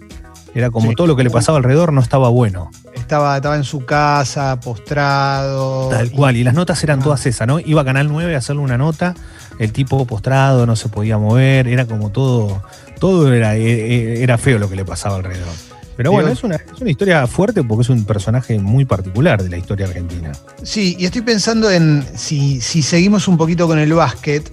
Era 0.53 0.71
como 0.71 0.87
Sí. 0.89 0.95
todo 0.95 1.07
lo 1.07 1.17
que 1.17 1.23
le 1.25 1.29
pasaba 1.29 1.57
alrededor 1.57 1.91
no 1.91 1.99
estaba 1.99 2.29
bueno. 2.29 2.71
Estaba, 2.93 3.35
estaba 3.35 3.57
en 3.57 3.65
su 3.65 3.83
casa, 3.85 4.57
postrado. 4.61 5.89
Tal 5.89 6.11
cual, 6.11 6.37
y 6.37 6.43
las 6.45 6.53
notas 6.53 6.81
eran 6.83 7.01
Ah. 7.01 7.03
todas 7.03 7.25
esas, 7.25 7.45
¿no? 7.47 7.59
Iba 7.59 7.81
a 7.81 7.85
Canal 7.85 8.07
9 8.07 8.33
a 8.35 8.37
hacerle 8.37 8.61
una 8.61 8.77
nota, 8.77 9.13
el 9.59 9.73
tipo 9.73 10.05
postrado, 10.05 10.65
no 10.65 10.75
se 10.77 10.87
podía 10.89 11.17
mover, 11.17 11.67
era 11.67 11.85
como 11.85 12.09
todo, 12.11 12.63
todo 12.99 13.33
era, 13.33 13.57
eh, 13.57 14.23
era 14.23 14.37
feo 14.37 14.57
lo 14.57 14.69
que 14.69 14.77
le 14.77 14.85
pasaba 14.85 15.17
alrededor. 15.17 15.53
Pero 15.97 16.11
bueno, 16.11 16.29
es 16.29 16.43
una, 16.43 16.55
es 16.55 16.81
una 16.81 16.89
historia 16.91 17.25
fuerte 17.27 17.63
porque 17.63 17.83
es 17.83 17.89
un 17.89 18.03
personaje 18.05 18.59
muy 18.59 18.83
particular 18.85 19.41
de 19.41 19.49
la 19.49 19.57
historia 19.57 19.85
argentina. 19.87 20.31
Sí, 20.63 20.95
y 20.99 21.05
estoy 21.05 21.21
pensando 21.21 21.71
en 21.71 22.05
si, 22.15 22.59
si 22.61 22.81
seguimos 22.81 23.27
un 23.29 23.37
poquito 23.37 23.65
con 23.67 23.79
el 23.79 23.93
básquet, 23.93 24.51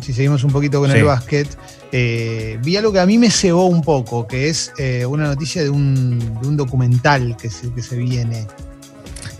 si 0.00 0.12
seguimos 0.12 0.44
un 0.44 0.52
poquito 0.52 0.78
con 0.80 0.90
Sí. 0.90 0.98
el 0.98 1.04
básquet, 1.04 1.48
eh, 1.90 2.58
vi 2.62 2.76
algo 2.76 2.92
que 2.92 3.00
a 3.00 3.06
mí 3.06 3.18
me 3.18 3.30
cebó 3.30 3.66
un 3.66 3.82
poco, 3.82 4.26
que 4.28 4.48
es 4.48 4.72
eh, 4.78 5.04
una 5.04 5.24
noticia 5.26 5.62
de 5.62 5.70
un, 5.70 6.18
de 6.40 6.46
un 6.48 6.56
documental 6.56 7.36
que 7.36 7.50
se, 7.50 7.72
que 7.72 7.82
se 7.82 7.96
viene. 7.96 8.46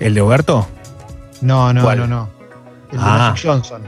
¿El 0.00 0.14
de 0.14 0.20
Oberto? 0.20 0.66
No, 1.40 1.72
no, 1.72 1.82
¿Cuál? 1.82 1.98
no, 1.98 2.06
no. 2.08 2.28
El 2.90 2.98
de 2.98 3.04
Ah. 3.04 3.30
Magic 3.30 3.44
Johnson. 3.46 3.82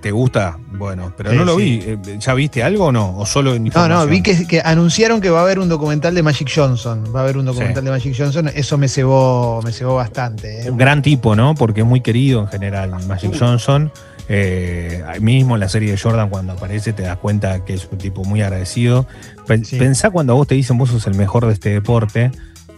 ¿Te 0.00 0.10
gusta? 0.12 0.58
Bueno, 0.72 1.12
pero 1.16 1.30
Sí, 1.30 1.36
no 1.36 1.44
lo 1.44 1.56
sí. 1.58 1.62
vi. 1.62 1.82
Eh, 2.10 2.18
¿Ya 2.18 2.32
viste 2.34 2.62
algo 2.62 2.86
o 2.86 2.92
no? 2.92 3.18
¿O 3.18 3.26
solo 3.26 3.54
en 3.54 3.64
No, 3.64 3.86
no, 3.88 4.06
vi 4.06 4.22
que, 4.22 4.46
que 4.46 4.62
anunciaron 4.64 5.20
que 5.20 5.28
va 5.28 5.40
a 5.40 5.42
haber 5.42 5.58
un 5.58 5.68
documental 5.68 6.14
de 6.14 6.22
Magic 6.22 6.50
Johnson. 6.54 7.04
Va 7.14 7.20
a 7.20 7.22
haber 7.24 7.36
un 7.36 7.44
documental 7.44 7.82
Sí. 7.82 7.84
de 7.84 7.90
Magic 7.90 8.14
Johnson. 8.16 8.50
Eso 8.54 8.78
me 8.78 8.88
cebó, 8.88 9.60
me 9.62 9.72
cebó 9.72 9.96
bastante. 9.96 10.62
¿eh? 10.62 10.70
Un 10.70 10.78
gran 10.78 11.02
tipo, 11.02 11.36
¿no? 11.36 11.54
Porque 11.54 11.80
es 11.82 11.86
muy 11.86 12.00
querido 12.00 12.40
en 12.40 12.46
general, 12.48 12.90
Magic 13.06 13.36
Johnson. 13.38 13.92
Eh, 14.32 15.02
ahí 15.08 15.20
mismo 15.20 15.56
en 15.56 15.60
la 15.60 15.68
serie 15.68 15.90
de 15.90 15.98
Jordan, 15.98 16.30
cuando 16.30 16.52
aparece, 16.52 16.92
te 16.92 17.02
das 17.02 17.16
cuenta 17.18 17.64
que 17.64 17.74
es 17.74 17.86
un 17.90 17.98
tipo 17.98 18.24
muy 18.24 18.40
agradecido. 18.42 19.06
Pensá 19.46 20.10
cuando 20.10 20.32
a 20.32 20.36
vos 20.36 20.46
te 20.46 20.54
dicen 20.54 20.78
vos 20.78 20.88
sos 20.90 21.06
el 21.08 21.14
mejor 21.16 21.46
de 21.46 21.52
este 21.52 21.70
deporte, 21.70 22.30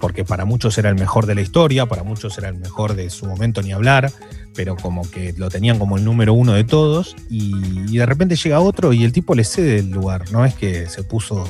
porque 0.02 0.24
para 0.24 0.44
muchos 0.44 0.76
era 0.78 0.88
el 0.88 0.96
mejor 0.96 1.26
de 1.26 1.36
la 1.36 1.42
historia, 1.42 1.86
para 1.86 2.02
muchos 2.02 2.36
era 2.36 2.48
el 2.48 2.56
mejor 2.56 2.96
de 2.96 3.08
su 3.08 3.24
momento 3.24 3.62
ni 3.62 3.70
hablar, 3.70 4.10
pero 4.52 4.74
como 4.74 5.08
que 5.08 5.32
lo 5.36 5.48
tenían 5.48 5.78
como 5.78 5.96
el 5.96 6.04
número 6.04 6.34
uno 6.34 6.54
de 6.54 6.64
todos, 6.64 7.14
y, 7.30 7.54
y 7.88 7.98
de 7.98 8.04
repente 8.04 8.34
llega 8.34 8.58
otro 8.58 8.92
y 8.92 9.04
el 9.04 9.12
tipo 9.12 9.36
le 9.36 9.44
cede 9.44 9.78
el 9.78 9.90
lugar, 9.90 10.24
no 10.32 10.44
es 10.44 10.54
que 10.54 10.88
se 10.88 11.04
puso, 11.04 11.48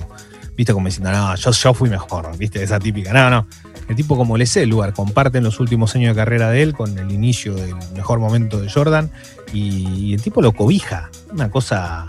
viste, 0.54 0.75
como 0.75 0.85
diciendo, 0.85 1.11
no, 1.12 1.35
yo, 1.35 1.50
yo 1.50 1.73
fui 1.73 1.88
mejor, 1.88 2.37
viste, 2.37 2.62
esa 2.62 2.78
típica, 2.78 3.14
no, 3.14 3.30
no. 3.30 3.47
El 3.88 3.97
tipo 3.97 4.18
como 4.18 4.37
le 4.37 4.44
cede 4.44 4.64
el 4.64 4.71
lugar, 4.71 4.92
comparten 4.92 5.42
los 5.44 5.59
últimos 5.59 5.94
años 5.97 6.14
de 6.14 6.21
carrera 6.21 6.50
de 6.50 6.62
él 6.62 6.75
con 6.75 6.99
el 6.99 7.11
inicio 7.11 7.54
del 7.54 7.75
mejor 7.97 8.18
momento 8.18 8.61
de 8.61 8.68
Jordan, 8.68 9.11
y, 9.54 10.09
y 10.11 10.12
el 10.12 10.21
tipo 10.21 10.42
lo 10.42 10.52
cobija, 10.52 11.11
una 11.32 11.50
cosa 11.50 12.06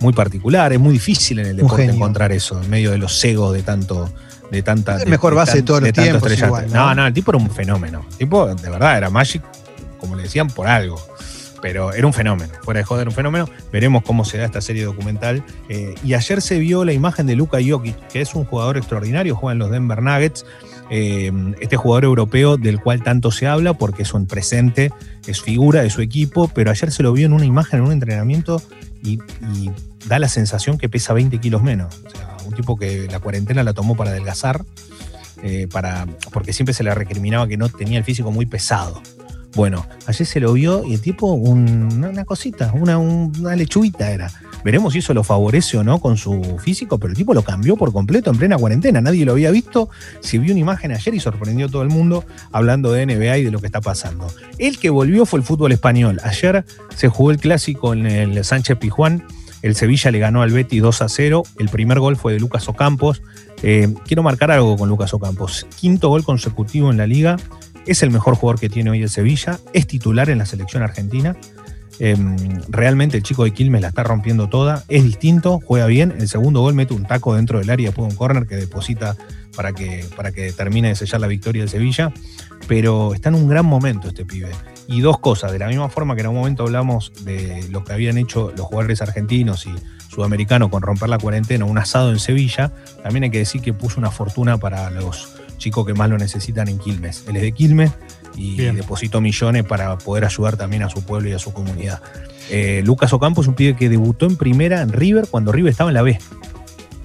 muy 0.00 0.12
particular, 0.12 0.74
es 0.74 0.78
muy 0.78 0.92
difícil 0.92 1.38
en 1.38 1.46
el 1.46 1.56
deporte 1.56 1.84
encontrar 1.84 2.32
eso, 2.32 2.62
en 2.62 2.68
medio 2.68 2.90
de 2.90 2.98
los 2.98 3.24
egos 3.24 3.54
de 3.54 3.62
tanto 3.62 4.12
de 4.50 4.62
tanta 4.62 5.02
el 5.02 5.08
mejor 5.08 5.34
base 5.34 5.58
de 5.58 5.62
todos 5.62 5.80
los 5.80 5.92
tanto 5.92 6.10
tiempos 6.10 6.38
igual, 6.38 6.66
¿no? 6.68 6.86
¿no? 6.86 6.94
no, 6.94 7.06
el 7.06 7.12
tipo 7.12 7.30
era 7.30 7.38
un 7.38 7.50
fenómeno. 7.50 8.04
El 8.12 8.16
tipo, 8.16 8.46
de 8.54 8.70
verdad, 8.70 8.96
era 8.96 9.10
Magic, 9.10 9.42
como 9.98 10.16
le 10.16 10.24
decían, 10.24 10.48
por 10.48 10.68
algo. 10.68 11.00
Pero 11.62 11.92
era 11.92 12.06
un 12.06 12.12
fenómeno, 12.12 12.52
fuera 12.62 12.78
de 12.78 12.84
joder, 12.84 13.08
un 13.08 13.14
fenómeno. 13.14 13.48
Veremos 13.72 14.04
cómo 14.04 14.24
se 14.24 14.38
da 14.38 14.44
esta 14.44 14.60
serie 14.60 14.84
documental. 14.84 15.42
Eh, 15.68 15.94
y 16.04 16.14
ayer 16.14 16.42
se 16.42 16.58
vio 16.58 16.84
la 16.84 16.92
imagen 16.92 17.26
de 17.26 17.34
Luka 17.34 17.58
Jokic, 17.66 17.96
que 18.08 18.20
es 18.20 18.34
un 18.34 18.44
jugador 18.44 18.76
extraordinario, 18.76 19.34
juega 19.34 19.52
en 19.52 19.58
los 19.58 19.70
Denver 19.70 20.02
Nuggets. 20.02 20.44
Eh, 20.90 21.32
este 21.60 21.76
jugador 21.76 22.04
europeo 22.04 22.56
del 22.56 22.80
cual 22.80 23.02
tanto 23.02 23.32
se 23.32 23.48
habla 23.48 23.74
porque 23.74 24.02
es 24.02 24.14
un 24.14 24.26
presente, 24.26 24.92
es 25.26 25.42
figura 25.42 25.82
de 25.82 25.90
su 25.90 26.00
equipo, 26.00 26.48
pero 26.54 26.70
ayer 26.70 26.92
se 26.92 27.02
lo 27.02 27.12
vio 27.12 27.26
en 27.26 27.32
una 27.32 27.44
imagen, 27.44 27.80
en 27.80 27.86
un 27.86 27.92
entrenamiento 27.92 28.62
y, 29.02 29.18
y 29.54 29.70
da 30.06 30.20
la 30.20 30.28
sensación 30.28 30.78
que 30.78 30.88
pesa 30.88 31.12
20 31.12 31.38
kilos 31.38 31.62
menos. 31.62 32.02
O 32.06 32.10
sea, 32.10 32.35
un 32.46 32.54
tipo 32.54 32.76
que 32.76 33.08
la 33.10 33.20
cuarentena 33.20 33.62
la 33.62 33.72
tomó 33.72 33.96
para 33.96 34.10
adelgazar, 34.10 34.64
eh, 35.42 35.66
para, 35.70 36.06
porque 36.32 36.52
siempre 36.52 36.72
se 36.74 36.82
le 36.82 36.94
recriminaba 36.94 37.46
que 37.46 37.56
no 37.56 37.68
tenía 37.68 37.98
el 37.98 38.04
físico 38.04 38.30
muy 38.30 38.46
pesado. 38.46 39.00
Bueno, 39.54 39.86
ayer 40.06 40.26
se 40.26 40.38
lo 40.38 40.52
vio 40.52 40.84
y 40.84 40.92
el 40.94 41.00
tipo, 41.00 41.32
un- 41.32 42.04
una, 42.04 42.24
cosita, 42.26 42.72
una, 42.74 42.98
un- 42.98 43.32
una 43.40 43.56
lechuguita 43.56 44.10
era. 44.10 44.30
Veremos 44.62 44.92
si 44.92 44.98
eso 44.98 45.14
lo 45.14 45.22
favorece 45.24 45.78
o 45.78 45.84
no 45.84 45.98
con 46.00 46.16
su 46.18 46.58
físico, 46.62 46.98
pero 46.98 47.12
el 47.12 47.16
tipo 47.16 47.32
lo 47.32 47.42
cambió 47.42 47.76
por 47.76 47.92
completo 47.92 48.30
en 48.30 48.36
plena 48.36 48.58
cuarentena. 48.58 49.00
Nadie 49.00 49.24
lo 49.24 49.32
había 49.32 49.50
visto. 49.50 49.88
Se 50.20 50.38
vio 50.38 50.52
una 50.52 50.60
imagen 50.60 50.92
ayer 50.92 51.14
y 51.14 51.20
sorprendió 51.20 51.66
a 51.66 51.68
todo 51.70 51.82
el 51.82 51.88
mundo 51.88 52.24
hablando 52.52 52.92
de 52.92 53.06
NBA 53.06 53.38
y 53.38 53.44
de 53.44 53.50
lo 53.50 53.60
que 53.60 53.66
está 53.66 53.80
pasando. 53.80 54.26
El 54.58 54.78
que 54.78 54.90
volvió 54.90 55.24
fue 55.24 55.38
el 55.38 55.44
fútbol 55.44 55.72
español. 55.72 56.20
Ayer 56.24 56.64
se 56.94 57.08
jugó 57.08 57.30
el 57.30 57.38
clásico 57.38 57.94
en 57.94 58.06
el 58.06 58.44
Sánchez 58.44 58.76
Pijuán. 58.78 59.24
El 59.66 59.74
Sevilla 59.74 60.12
le 60.12 60.20
ganó 60.20 60.42
al 60.42 60.52
Betis 60.52 60.80
2 60.80 61.02
a 61.02 61.08
0. 61.08 61.42
El 61.58 61.68
primer 61.70 61.98
gol 61.98 62.16
fue 62.16 62.32
de 62.32 62.38
Lucas 62.38 62.68
Ocampos. 62.68 63.22
Eh, 63.64 63.92
quiero 64.06 64.22
marcar 64.22 64.52
algo 64.52 64.76
con 64.76 64.88
Lucas 64.88 65.12
Ocampos. 65.12 65.66
Quinto 65.80 66.08
gol 66.08 66.22
consecutivo 66.22 66.92
en 66.92 66.96
la 66.96 67.08
liga. 67.08 67.36
Es 67.84 68.04
el 68.04 68.12
mejor 68.12 68.36
jugador 68.36 68.60
que 68.60 68.68
tiene 68.68 68.90
hoy 68.90 69.02
el 69.02 69.10
Sevilla. 69.10 69.58
Es 69.72 69.88
titular 69.88 70.30
en 70.30 70.38
la 70.38 70.46
selección 70.46 70.84
argentina. 70.84 71.36
Eh, 71.98 72.16
realmente 72.68 73.16
el 73.16 73.24
chico 73.24 73.42
de 73.42 73.50
Quilmes 73.50 73.82
la 73.82 73.88
está 73.88 74.04
rompiendo 74.04 74.48
toda. 74.48 74.84
Es 74.86 75.02
distinto, 75.02 75.60
juega 75.64 75.86
bien. 75.86 76.14
El 76.16 76.28
segundo 76.28 76.60
gol 76.60 76.74
mete 76.74 76.94
un 76.94 77.04
taco 77.04 77.34
dentro 77.34 77.58
del 77.58 77.68
área, 77.68 77.88
después 77.88 78.08
un 78.08 78.16
córner 78.16 78.46
que 78.46 78.54
deposita 78.54 79.16
para 79.56 79.72
que, 79.72 80.04
para 80.14 80.30
que 80.30 80.52
termine 80.52 80.90
de 80.90 80.94
sellar 80.94 81.20
la 81.20 81.26
victoria 81.26 81.62
del 81.62 81.70
Sevilla. 81.70 82.12
Pero 82.68 83.14
está 83.14 83.30
en 83.30 83.34
un 83.34 83.48
gran 83.48 83.66
momento 83.66 84.06
este 84.06 84.24
pibe. 84.24 84.50
Y 84.88 85.00
dos 85.00 85.18
cosas, 85.18 85.52
de 85.52 85.58
la 85.58 85.66
misma 85.66 85.88
forma 85.88 86.14
que 86.14 86.20
en 86.20 86.28
un 86.28 86.36
momento 86.36 86.62
hablamos 86.62 87.12
de 87.24 87.66
lo 87.70 87.82
que 87.84 87.92
habían 87.92 88.18
hecho 88.18 88.52
los 88.56 88.66
jugadores 88.66 89.02
argentinos 89.02 89.66
y 89.66 89.74
sudamericanos 90.08 90.68
con 90.68 90.82
romper 90.82 91.08
la 91.08 91.18
cuarentena, 91.18 91.64
un 91.64 91.78
asado 91.78 92.10
en 92.12 92.18
Sevilla, 92.20 92.72
también 93.02 93.24
hay 93.24 93.30
que 93.30 93.38
decir 93.38 93.60
que 93.60 93.72
puso 93.72 93.98
una 93.98 94.10
fortuna 94.10 94.58
para 94.58 94.90
los 94.90 95.28
chicos 95.58 95.86
que 95.86 95.94
más 95.94 96.08
lo 96.08 96.18
necesitan 96.18 96.68
en 96.68 96.78
Quilmes. 96.78 97.24
Él 97.28 97.36
es 97.36 97.42
de 97.42 97.52
Quilmes 97.52 97.90
y 98.36 98.56
Bien. 98.56 98.76
depositó 98.76 99.20
millones 99.20 99.64
para 99.64 99.98
poder 99.98 100.24
ayudar 100.24 100.56
también 100.56 100.82
a 100.82 100.90
su 100.90 101.02
pueblo 101.04 101.28
y 101.28 101.32
a 101.32 101.38
su 101.38 101.52
comunidad. 101.52 102.00
Eh, 102.50 102.82
Lucas 102.84 103.12
Ocampo 103.12 103.40
es 103.40 103.48
un 103.48 103.54
pibe 103.54 103.74
que 103.74 103.88
debutó 103.88 104.26
en 104.26 104.36
primera 104.36 104.82
en 104.82 104.92
River 104.92 105.26
cuando 105.30 105.50
River 105.50 105.70
estaba 105.72 105.90
en 105.90 105.94
la 105.94 106.02
B. 106.02 106.18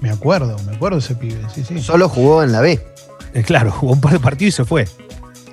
Me 0.00 0.10
acuerdo, 0.10 0.56
me 0.66 0.74
acuerdo 0.74 0.98
de 0.98 1.04
ese 1.04 1.14
pibe. 1.14 1.40
Sí, 1.54 1.64
sí. 1.64 1.80
Solo 1.80 2.08
jugó 2.08 2.42
en 2.42 2.52
la 2.52 2.60
B. 2.60 2.80
Eh, 3.34 3.42
claro, 3.42 3.70
jugó 3.72 3.94
un 3.94 4.00
par 4.00 4.12
de 4.12 4.20
partidos 4.20 4.54
y 4.54 4.56
se 4.56 4.64
fue. 4.64 4.86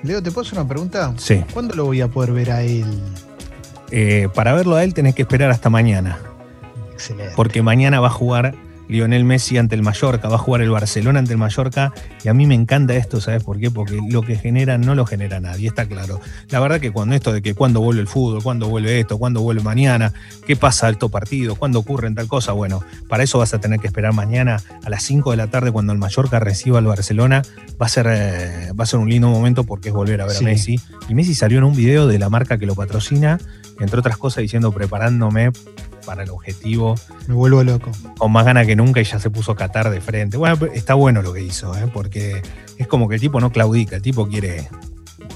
Leo, 0.02 0.22
¿te 0.22 0.30
puedo 0.30 0.46
hacer 0.46 0.58
una 0.58 0.68
pregunta? 0.68 1.12
Sí. 1.18 1.44
¿Cuándo 1.52 1.74
lo 1.74 1.84
voy 1.84 2.00
a 2.00 2.08
poder 2.08 2.32
ver 2.32 2.50
a 2.50 2.62
él? 2.62 2.86
Eh, 3.90 4.28
para 4.34 4.54
verlo 4.54 4.76
a 4.76 4.84
él 4.84 4.94
tenés 4.94 5.14
que 5.14 5.22
esperar 5.22 5.50
hasta 5.50 5.68
mañana. 5.70 6.18
Excelente. 6.92 7.32
porque 7.34 7.62
mañana 7.62 7.98
va 8.00 8.08
a 8.08 8.10
jugar 8.10 8.54
Lionel 8.90 9.24
Messi 9.24 9.56
ante 9.56 9.74
el 9.76 9.82
Mallorca, 9.82 10.28
va 10.28 10.34
a 10.34 10.38
jugar 10.38 10.62
el 10.62 10.70
Barcelona 10.70 11.20
ante 11.20 11.32
el 11.32 11.38
Mallorca, 11.38 11.92
y 12.24 12.28
a 12.28 12.34
mí 12.34 12.46
me 12.46 12.54
encanta 12.54 12.94
esto, 12.94 13.20
¿sabes 13.20 13.42
por 13.44 13.58
qué? 13.58 13.70
Porque 13.70 13.98
lo 14.10 14.22
que 14.22 14.36
genera 14.36 14.78
no 14.78 14.94
lo 14.94 15.06
genera 15.06 15.40
nadie, 15.40 15.68
está 15.68 15.86
claro. 15.86 16.20
La 16.50 16.60
verdad 16.60 16.80
que 16.80 16.90
cuando 16.90 17.14
esto 17.14 17.32
de 17.32 17.40
que 17.40 17.54
cuándo 17.54 17.80
vuelve 17.80 18.00
el 18.02 18.08
fútbol, 18.08 18.42
cuándo 18.42 18.68
vuelve 18.68 18.98
esto, 19.00 19.18
cuándo 19.18 19.40
vuelve 19.40 19.62
mañana, 19.62 20.12
qué 20.46 20.56
pasa 20.56 20.88
alto 20.88 21.08
partido, 21.08 21.54
cuándo 21.54 21.78
ocurre 21.78 22.08
en 22.08 22.14
tal 22.16 22.26
cosa, 22.28 22.52
bueno, 22.52 22.82
para 23.08 23.22
eso 23.22 23.38
vas 23.38 23.54
a 23.54 23.60
tener 23.60 23.78
que 23.80 23.86
esperar 23.86 24.12
mañana 24.12 24.60
a 24.84 24.90
las 24.90 25.04
5 25.04 25.30
de 25.30 25.36
la 25.36 25.46
tarde 25.46 25.70
cuando 25.70 25.92
el 25.92 25.98
Mallorca 25.98 26.40
reciba 26.40 26.78
al 26.78 26.86
Barcelona, 26.86 27.42
va 27.80 27.86
a 27.86 27.88
ser, 27.88 28.06
eh, 28.10 28.72
va 28.78 28.84
a 28.84 28.86
ser 28.86 28.98
un 28.98 29.08
lindo 29.08 29.28
momento 29.28 29.64
porque 29.64 29.88
es 29.90 29.94
volver 29.94 30.20
a 30.20 30.26
ver 30.26 30.34
Sí. 30.36 30.44
a 30.44 30.48
Messi. 30.48 30.80
Y 31.08 31.14
Messi 31.14 31.34
salió 31.34 31.58
en 31.58 31.64
un 31.64 31.76
video 31.76 32.06
de 32.06 32.18
la 32.18 32.28
marca 32.28 32.58
que 32.58 32.66
lo 32.66 32.74
patrocina, 32.74 33.38
entre 33.78 33.98
otras 33.98 34.16
cosas 34.18 34.42
diciendo 34.42 34.72
preparándome 34.72 35.50
para 36.04 36.22
el 36.24 36.30
objetivo 36.30 36.94
Me 37.26 37.34
vuelvo 37.34 37.62
loco. 37.64 37.90
con 38.18 38.32
más 38.32 38.44
ganas 38.44 38.66
que 38.66 38.76
nunca 38.76 39.00
y 39.00 39.04
ya 39.04 39.18
se 39.18 39.30
puso 39.30 39.54
Qatar 39.54 39.90
de 39.90 40.00
frente. 40.00 40.36
Bueno, 40.36 40.58
está 40.72 40.94
bueno 40.94 41.22
lo 41.22 41.32
que 41.32 41.42
hizo, 41.42 41.76
¿eh? 41.76 41.88
porque 41.92 42.42
es 42.78 42.86
como 42.86 43.08
que 43.08 43.16
el 43.16 43.20
tipo 43.20 43.40
no 43.40 43.50
claudica, 43.52 43.96
el 43.96 44.02
tipo 44.02 44.26
quiere, 44.28 44.68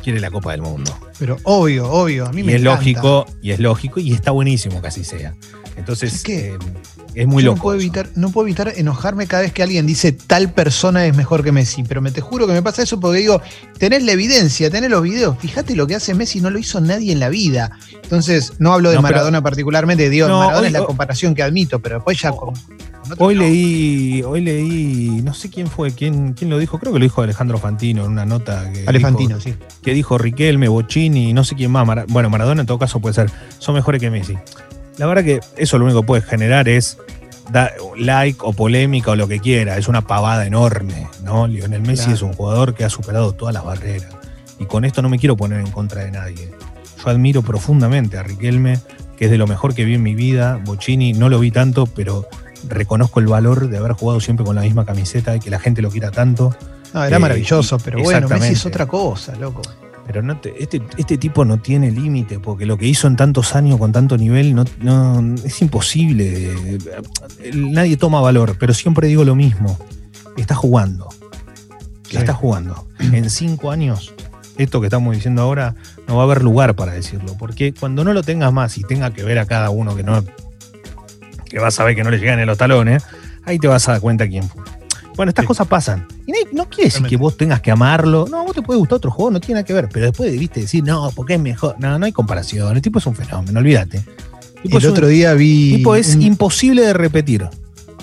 quiere 0.03 0.21
la 0.21 0.31
Copa 0.31 0.53
del 0.53 0.63
Mundo. 0.63 0.97
Pero 1.19 1.37
obvio, 1.45 1.91
obvio. 1.91 2.27
A 2.27 2.33
mí 2.33 2.41
Y 2.41 2.45
me 2.45 2.55
es 2.55 2.61
encanta. 2.61 2.77
lógico, 2.79 3.27
y 3.43 3.51
es 3.53 3.61
lógico, 3.61 4.01
y 4.01 4.13
está 4.13 4.31
buenísimo 4.31 4.81
que 4.83 4.89
así 4.89 5.05
sea. 5.05 5.35
Entonces, 5.77 6.15
Es 6.15 6.23
que 6.23 6.47
eh, 6.49 6.59
es 7.15 7.27
muy 7.27 7.43
Yo 7.43 7.51
loco. 7.51 7.57
No 7.57 7.63
puedo, 7.63 7.77
eso. 7.79 7.83
evitar, 7.87 8.09
no 8.17 8.31
puedo 8.31 8.47
evitar 8.47 8.73
enojarme 8.77 9.27
cada 9.27 9.43
vez 9.43 9.53
que 9.53 9.63
alguien 9.63 9.87
dice 9.87 10.13
tal 10.13 10.53
persona 10.53 11.05
es 11.07 11.17
mejor 11.17 11.43
que 11.45 11.53
Messi, 11.53 11.83
pero 11.83 12.01
me 12.01 12.11
te 12.11 12.21
juro 12.21 12.47
que 12.47 12.53
me 12.53 12.63
pasa 12.63 12.83
eso 12.83 12.99
porque 13.01 13.19
digo, 13.21 13.41
tenés 13.79 14.03
la 14.05 14.13
evidencia, 14.13 14.71
tenés 14.71 14.91
los 14.91 15.03
videos, 15.03 15.37
fíjate 15.39 15.75
lo 15.77 15.87
que 15.87 15.95
hace 15.97 16.15
Messi, 16.15 16.41
no 16.41 16.51
lo 16.51 16.59
hizo 16.59 16.81
nadie 16.81 17.13
en 17.13 17.21
la 17.21 17.29
vida. 17.29 17.73
Entonces, 18.03 18.55
no 18.59 18.73
hablo 18.73 18.91
de 18.91 18.97
No, 18.97 19.03
pero- 19.03 19.13
Maradona 19.15 19.43
particularmente, 19.43 20.09
digo, 20.11 20.29
No, 20.29 20.39
Maradona 20.41 20.61
hoy- 20.61 20.67
es 20.69 20.73
la 20.73 20.85
comparación 20.85 21.35
que 21.35 21.43
admito, 21.43 21.79
pero 21.81 21.97
después 21.97 22.21
ya 22.21 22.31
con, 22.33 22.55
con 22.55 23.13
otro 23.13 23.27
Hoy 23.27 23.35
no. 23.35 23.43
leí, 23.43 24.23
hoy 24.23 24.41
leí, 24.41 25.21
no 25.23 25.35
sé 25.35 25.51
quién 25.51 25.67
fue, 25.67 25.91
quién, 25.93 26.33
quién 26.33 26.51
lo 26.51 26.59
dijo, 26.59 26.79
creo 26.79 26.93
que 26.93 26.99
lo 26.99 27.05
dijo 27.05 27.21
Alejandro 27.23 27.59
Fantino 27.59 28.05
en 28.07 28.13
una 28.13 28.25
nota 28.25 28.71
que 28.73 28.85
Alefantino, 28.87 29.39
dijo, 29.39 29.41
sí. 29.41 29.55
que 29.83 29.93
dijo 29.95 30.17
Riquelme, 30.19 30.69
Bocini, 30.69 31.33
no 31.33 31.45
sé 31.45 31.55
quién 31.55 31.71
más, 31.71 31.87
Mara- 31.87 32.07
bueno, 32.09 32.31
Maradona 32.31 32.63
en 32.63 32.67
todo 32.67 32.79
caso 32.79 33.01
puede 33.01 33.15
ser, 33.15 33.31
son 33.59 33.75
mejores 33.75 34.01
que 34.01 34.11
Messi. 34.11 34.35
La 34.99 35.07
verdad 35.07 35.25
que 35.25 35.41
eso 35.57 35.79
lo 35.79 35.85
único 35.87 36.01
que 36.03 36.07
puede 36.07 36.23
generar 36.23 36.69
es 36.69 36.99
da- 37.51 37.73
like 37.97 38.39
o 38.43 38.53
polémica 38.53 39.11
o 39.13 39.17
lo 39.17 39.27
que 39.29 39.41
quiera, 39.41 39.77
es 39.77 39.89
una 39.89 40.03
pavada 40.03 40.47
enorme, 40.47 41.09
¿no? 41.23 41.47
Lionel 41.47 41.83
Messi 41.83 42.05
Claro. 42.05 42.15
es 42.15 42.23
un 42.23 42.33
jugador 42.33 42.75
que 42.75 42.85
ha 42.85 42.91
superado 42.91 43.33
todas 43.33 43.53
las 43.55 43.65
barreras 43.65 44.09
y 44.59 44.67
con 44.67 44.85
esto 44.85 45.03
no 45.03 45.09
me 45.09 45.19
quiero 45.19 45.37
poner 45.37 45.61
en 45.61 45.71
contra 45.71 46.05
de 46.05 46.11
nadie. 46.13 46.51
Yo 47.05 47.11
admiro 47.11 47.43
profundamente 47.43 48.17
a 48.19 48.23
Riquelme, 48.23 48.79
que 49.17 49.27
es 49.27 49.31
de 49.31 49.37
lo 49.39 49.47
mejor 49.47 49.75
que 49.75 49.85
vi 49.85 49.95
en 49.95 50.03
mi 50.03 50.15
vida, 50.15 50.61
Bocini 50.65 51.13
no 51.13 51.29
lo 51.29 51.39
vi 51.41 51.51
tanto, 51.51 51.87
pero 51.87 52.27
reconozco 52.69 53.21
el 53.21 53.27
valor 53.27 53.69
de 53.69 53.77
haber 53.79 53.93
jugado 53.93 54.21
siempre 54.21 54.47
con 54.47 54.55
la 54.57 54.63
misma 54.63 54.87
camiseta 54.87 55.35
y 55.37 55.41
que 55.41 55.51
la 55.51 55.59
gente 55.59 55.83
lo 55.83 55.91
quiera 55.91 56.11
tanto. 56.11 56.57
No, 56.95 57.05
era 57.05 57.17
Eh, 57.17 57.21
maravilloso, 57.21 57.79
pero 57.79 57.99
bueno, 58.01 58.29
Messi 58.29 58.53
es 58.55 58.65
otra 58.65 58.87
cosa, 58.87 59.35
loco. 59.37 59.61
Pero 60.07 60.23
no 60.23 60.39
te- 60.39 60.63
este, 60.63 60.83
este 60.99 61.17
tipo 61.19 61.45
no 61.45 61.59
tiene 61.59 61.91
límite, 61.91 62.39
porque 62.39 62.67
lo 62.67 62.77
que 62.77 62.87
hizo 62.87 63.07
en 63.07 63.17
tantos 63.17 63.55
años 63.55 63.79
con 63.79 63.91
tanto 63.93 64.17
nivel 64.19 64.55
no, 64.55 64.65
no- 64.81 65.35
es 65.45 65.63
imposible. 65.63 66.55
Nadie 67.55 67.97
toma 67.97 68.21
valor, 68.21 68.57
pero 68.59 68.75
siempre 68.75 69.09
digo 69.09 69.25
lo 69.25 69.35
mismo. 69.35 69.79
Está 70.37 70.55
jugando. 70.55 71.09
Sí. 72.09 72.17
Está 72.19 72.35
jugando. 72.35 72.87
En 72.99 73.29
cinco 73.31 73.71
años, 73.71 74.13
esto 74.59 74.81
que 74.81 74.87
estamos 74.89 75.15
diciendo 75.15 75.43
ahora, 75.43 75.75
no 76.07 76.17
va 76.17 76.23
a 76.23 76.25
haber 76.27 76.43
lugar 76.43 76.75
para 76.75 76.93
decirlo. 76.93 77.35
Porque 77.39 77.73
cuando 77.73 78.05
no 78.05 78.13
lo 78.13 78.23
tengas 78.23 78.53
más 78.53 78.77
y 78.79 78.83
tenga 78.83 79.13
que 79.13 79.23
ver 79.25 79.39
a 79.39 79.47
cada 79.47 79.71
uno 79.71 79.97
que 79.97 80.03
no. 80.03 80.23
que 81.47 81.61
vas 81.61 81.79
a 81.81 81.85
ver 81.85 81.95
que 81.95 82.03
no 82.05 82.11
le 82.11 82.19
llegan 82.19 82.41
en 82.41 82.47
los 82.47 82.59
talones, 82.59 83.05
ahí 83.45 83.59
te 83.61 83.69
vas 83.69 83.89
a 83.89 83.93
dar 83.93 84.01
cuenta 84.01 84.27
quién 84.29 84.43
fue. 84.49 84.63
Bueno, 85.17 85.31
estas 85.31 85.45
Sí. 85.45 85.47
cosas 85.47 85.67
pasan. 85.69 86.07
Y 86.27 86.33
no, 86.33 86.39
no 86.53 86.69
quiere 86.71 86.85
decir 86.91 87.05
que 87.07 87.17
vos 87.17 87.37
tengas 87.37 87.61
que 87.61 87.71
amarlo. 87.71 88.27
No, 88.31 88.45
vos 88.45 88.55
te 88.55 88.63
puede 88.63 88.79
gustar 88.79 88.97
otro 88.97 89.11
juego, 89.11 89.31
no 89.31 89.41
tiene 89.41 89.55
nada 89.61 89.65
que 89.67 89.73
ver. 89.75 89.89
Pero 89.93 90.07
después 90.07 90.31
debiste 90.33 90.61
decir, 90.61 90.83
no, 90.85 91.11
porque 91.15 91.35
es 91.35 91.41
mejor. 91.41 91.77
No, 91.79 91.99
no 91.99 92.07
hay 92.07 92.13
comparación. 92.13 92.75
El 92.77 92.83
tipo 92.83 92.99
es 92.99 93.07
un 93.07 93.15
fenómeno, 93.15 93.61
olvídate. 93.61 94.05
El 94.65 94.87
otro 94.87 95.07
un- 95.07 95.13
día 95.13 95.35
vi. 95.35 95.77
tipo 95.77 95.95
es 95.95 96.15
un- 96.15 96.23
imposible 96.23 96.83
de 96.83 96.93
repetir. 96.95 97.47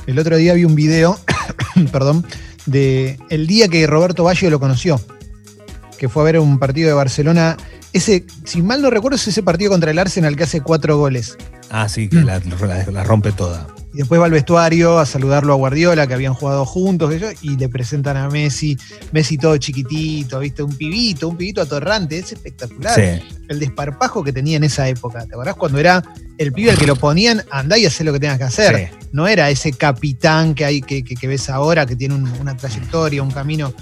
El 0.05 0.19
otro 0.19 0.35
día 0.37 0.53
vi 0.53 0.65
un 0.65 0.75
video, 0.75 1.19
perdón, 1.91 2.25
de 2.67 3.17
el 3.29 3.47
día 3.47 3.67
que 3.67 3.87
Roberto 3.87 4.23
Baggio 4.23 4.49
lo 4.51 4.59
conoció, 4.59 5.01
que 5.97 6.07
fue 6.09 6.21
a 6.21 6.25
ver 6.25 6.39
un 6.39 6.59
partido 6.59 6.87
de 6.89 6.93
Barcelona. 6.93 7.57
Ese, 7.93 8.25
si 8.45 8.61
mal 8.61 8.81
no 8.81 8.89
recuerdo, 8.89 9.15
es 9.15 9.27
ese 9.27 9.43
partido 9.43 9.71
contra 9.71 9.91
el 9.91 9.99
Arsenal 9.99 10.35
que 10.35 10.43
hace 10.43 10.61
cuatro 10.61 10.97
goles. 10.97 11.37
Ah, 11.69 11.89
sí, 11.89 12.07
que 12.07 12.17
la, 12.21 12.39
la- 12.39 12.85
la 12.91 13.03
rompe 13.03 13.31
toda. 13.31 13.67
Y 13.93 13.97
después 13.97 14.21
va 14.21 14.25
al 14.25 14.31
vestuario 14.31 14.99
a 14.99 15.05
saludarlo 15.05 15.51
a 15.51 15.57
Guardiola, 15.57 16.07
que 16.07 16.13
habían 16.13 16.33
jugado 16.33 16.65
juntos, 16.65 17.13
y 17.41 17.57
le 17.57 17.67
presentan 17.67 18.15
a 18.15 18.29
Messi, 18.29 18.77
Messi 19.11 19.37
todo 19.37 19.57
chiquitito, 19.57 20.39
¿viste? 20.39 20.63
Un 20.63 20.77
pibito, 20.77 21.27
un 21.27 21.35
pibito 21.35 21.61
atorrante, 21.61 22.17
es 22.17 22.31
espectacular. 22.31 22.95
Sí. 22.95 23.21
El 23.49 23.59
desparpajo 23.59 24.23
que 24.23 24.31
tenía 24.31 24.55
en 24.55 24.63
esa 24.63 24.87
época. 24.87 25.25
¿Te 25.25 25.33
acordás 25.33 25.55
cuando 25.55 25.77
era 25.77 26.01
el 26.37 26.53
pibe 26.53 26.71
al 26.71 26.77
que 26.77 26.87
lo 26.87 26.95
ponían, 26.95 27.43
andá 27.51 27.77
y 27.77 27.85
hacé 27.85 28.05
lo 28.05 28.13
que 28.13 28.19
tengas 28.21 28.37
que 28.37 28.43
hacer? 28.45 28.89
sí. 28.91 28.97
no 29.11 29.27
era 29.27 29.49
ese 29.49 29.73
capitán 29.73 30.55
que 30.55 30.63
hay 30.63 30.81
que, 30.81 31.03
que- 31.03 31.15
que 31.15 31.27
ves 31.27 31.49
ahora, 31.49 31.85
que 31.85 31.97
tiene 31.97 32.15
un- 32.15 32.31
una 32.39 32.55
trayectoria, 32.55 33.21
un 33.21 33.31
camino. 33.31 33.73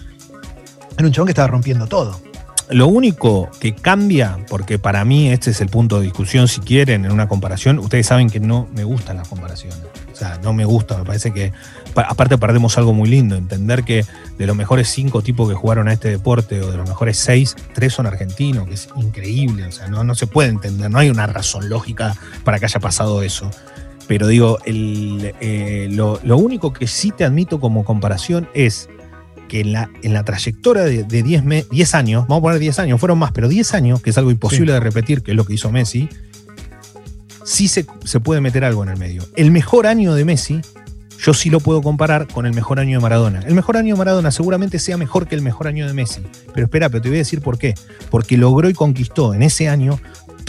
Era 0.97 1.05
un 1.05 1.13
chabón 1.13 1.27
que 1.27 1.31
estaba 1.33 1.47
rompiendo 1.49 1.85
todo. 1.85 2.19
Lo 2.69 2.87
único 2.87 3.49
que 3.59 3.73
cambia, 3.73 4.37
porque 4.47 4.77
para 4.77 5.03
mí 5.03 5.29
este 5.29 5.49
es 5.51 5.59
el 5.61 5.69
punto 5.69 5.97
de 5.97 6.03
discusión, 6.03 6.47
si 6.47 6.61
quieren, 6.61 7.03
en 7.05 7.11
una 7.11 7.27
comparación, 7.27 7.79
ustedes 7.79 8.05
saben 8.05 8.29
que 8.29 8.39
no 8.39 8.67
me 8.75 8.83
gustan 8.83 9.17
las 9.17 9.27
comparaciones. 9.27 9.79
O 10.13 10.15
sea, 10.15 10.39
no 10.43 10.53
me 10.53 10.65
gusta, 10.65 10.97
me 10.97 11.05
parece 11.05 11.31
que, 11.33 11.51
pa- 11.93 12.03
aparte 12.03 12.37
perdemos 12.37 12.77
algo 12.77 12.93
muy 12.93 13.09
lindo, 13.09 13.35
entender 13.37 13.83
que 13.83 14.05
de 14.37 14.45
los 14.45 14.55
mejores 14.55 14.87
cinco 14.89 15.21
tipos 15.23 15.49
que 15.49 15.55
jugaron 15.55 15.87
a 15.87 15.93
este 15.93 16.09
deporte, 16.09 16.61
o 16.61 16.69
de 16.69 16.77
los 16.77 16.87
mejores 16.87 17.17
seis, 17.17 17.55
tres 17.73 17.93
son 17.93 18.05
argentinos, 18.05 18.67
que 18.67 18.73
es 18.75 18.89
increíble, 18.97 19.65
o 19.65 19.71
sea, 19.71 19.87
no, 19.87 20.03
no 20.03 20.13
se 20.13 20.27
puede 20.27 20.49
entender, 20.49 20.91
no 20.91 20.99
hay 20.99 21.09
una 21.09 21.25
razón 21.25 21.69
lógica 21.69 22.15
para 22.43 22.59
que 22.59 22.65
haya 22.65 22.79
pasado 22.79 23.23
eso. 23.23 23.49
Pero 24.07 24.27
digo, 24.27 24.59
el, 24.65 25.33
eh, 25.39 25.87
lo, 25.91 26.19
lo 26.23 26.37
único 26.37 26.73
que 26.73 26.85
sí 26.87 27.11
te 27.11 27.23
admito 27.23 27.59
como 27.59 27.83
comparación 27.85 28.47
es 28.53 28.89
que 29.49 29.59
en 29.59 29.73
la, 29.73 29.89
en 30.01 30.13
la 30.13 30.23
trayectoria 30.23 30.83
de, 30.83 31.03
de 31.03 31.23
10, 31.23 31.43
me- 31.43 31.65
10 31.69 31.95
años, 31.95 32.21
vamos 32.29 32.37
a 32.39 32.41
poner 32.43 32.59
10 32.59 32.79
años, 32.79 32.99
fueron 33.01 33.19
más, 33.19 33.33
pero 33.33 33.49
10 33.49 33.73
años, 33.73 34.01
que 34.01 34.11
es 34.11 34.17
algo 34.17 34.31
imposible 34.31 34.71
de 34.71 34.79
repetir, 34.79 35.21
que 35.23 35.31
es 35.31 35.37
lo 35.37 35.43
que 35.43 35.53
hizo 35.55 35.69
Messi, 35.71 36.07
sí 37.43 37.67
se, 37.67 37.85
se 38.05 38.19
puede 38.19 38.41
meter 38.41 38.63
algo 38.63 38.83
en 38.83 38.89
el 38.89 38.97
medio. 38.97 39.23
El 39.35 39.51
mejor 39.51 39.87
año 39.87 40.13
de 40.13 40.23
Messi, 40.25 40.61
yo 41.21 41.33
sí 41.33 41.49
lo 41.49 41.59
puedo 41.59 41.81
comparar 41.81 42.27
con 42.27 42.45
el 42.45 42.53
mejor 42.53 42.79
año 42.79 42.97
de 42.97 43.01
Maradona. 43.01 43.41
El 43.41 43.53
mejor 43.55 43.75
año 43.77 43.95
de 43.95 43.97
Maradona 43.99 44.31
seguramente 44.31 44.79
sea 44.79 44.95
mejor 44.97 45.27
que 45.27 45.35
el 45.35 45.41
mejor 45.41 45.67
año 45.67 45.85
de 45.87 45.93
Messi. 45.93 46.21
Pero 46.53 46.65
espera, 46.65 46.89
pero 46.89 47.01
te 47.01 47.09
voy 47.09 47.17
a 47.17 47.19
decir 47.19 47.41
por 47.41 47.57
qué. 47.57 47.73
Porque 48.09 48.37
logró 48.37 48.69
y 48.69 48.73
conquistó 48.73 49.33
en 49.33 49.41
ese 49.43 49.67
año 49.67 49.99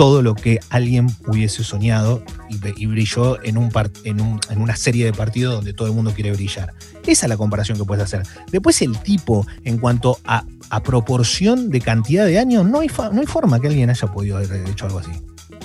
todo 0.00 0.22
lo 0.22 0.34
que 0.34 0.60
alguien 0.70 1.08
hubiese 1.26 1.62
soñado 1.62 2.22
y, 2.48 2.58
y 2.82 2.86
brilló 2.86 3.38
en, 3.44 3.58
un 3.58 3.68
par- 3.70 3.90
en, 4.04 4.22
un- 4.22 4.40
en 4.48 4.62
una 4.62 4.74
serie 4.74 5.04
de 5.04 5.12
partidos 5.12 5.56
donde 5.56 5.74
todo 5.74 5.88
el 5.88 5.94
mundo 5.94 6.14
quiere 6.14 6.32
brillar. 6.32 6.72
Esa 7.06 7.26
es 7.26 7.28
la 7.28 7.36
comparación 7.36 7.76
que 7.76 7.84
puedes 7.84 8.02
hacer. 8.02 8.22
Después 8.50 8.80
el 8.80 8.96
tipo, 8.98 9.46
en 9.62 9.76
cuanto 9.76 10.18
a, 10.24 10.44
a 10.70 10.82
proporción 10.82 11.68
de 11.68 11.82
cantidad 11.82 12.24
de 12.24 12.38
años, 12.38 12.64
no 12.64 12.80
hay, 12.80 12.88
fa- 12.88 13.10
no 13.10 13.20
hay 13.20 13.26
forma 13.26 13.60
que 13.60 13.66
alguien 13.66 13.90
haya 13.90 14.08
podido 14.08 14.38
haber 14.38 14.66
hecho 14.70 14.86
algo 14.86 15.00
así. 15.00 15.10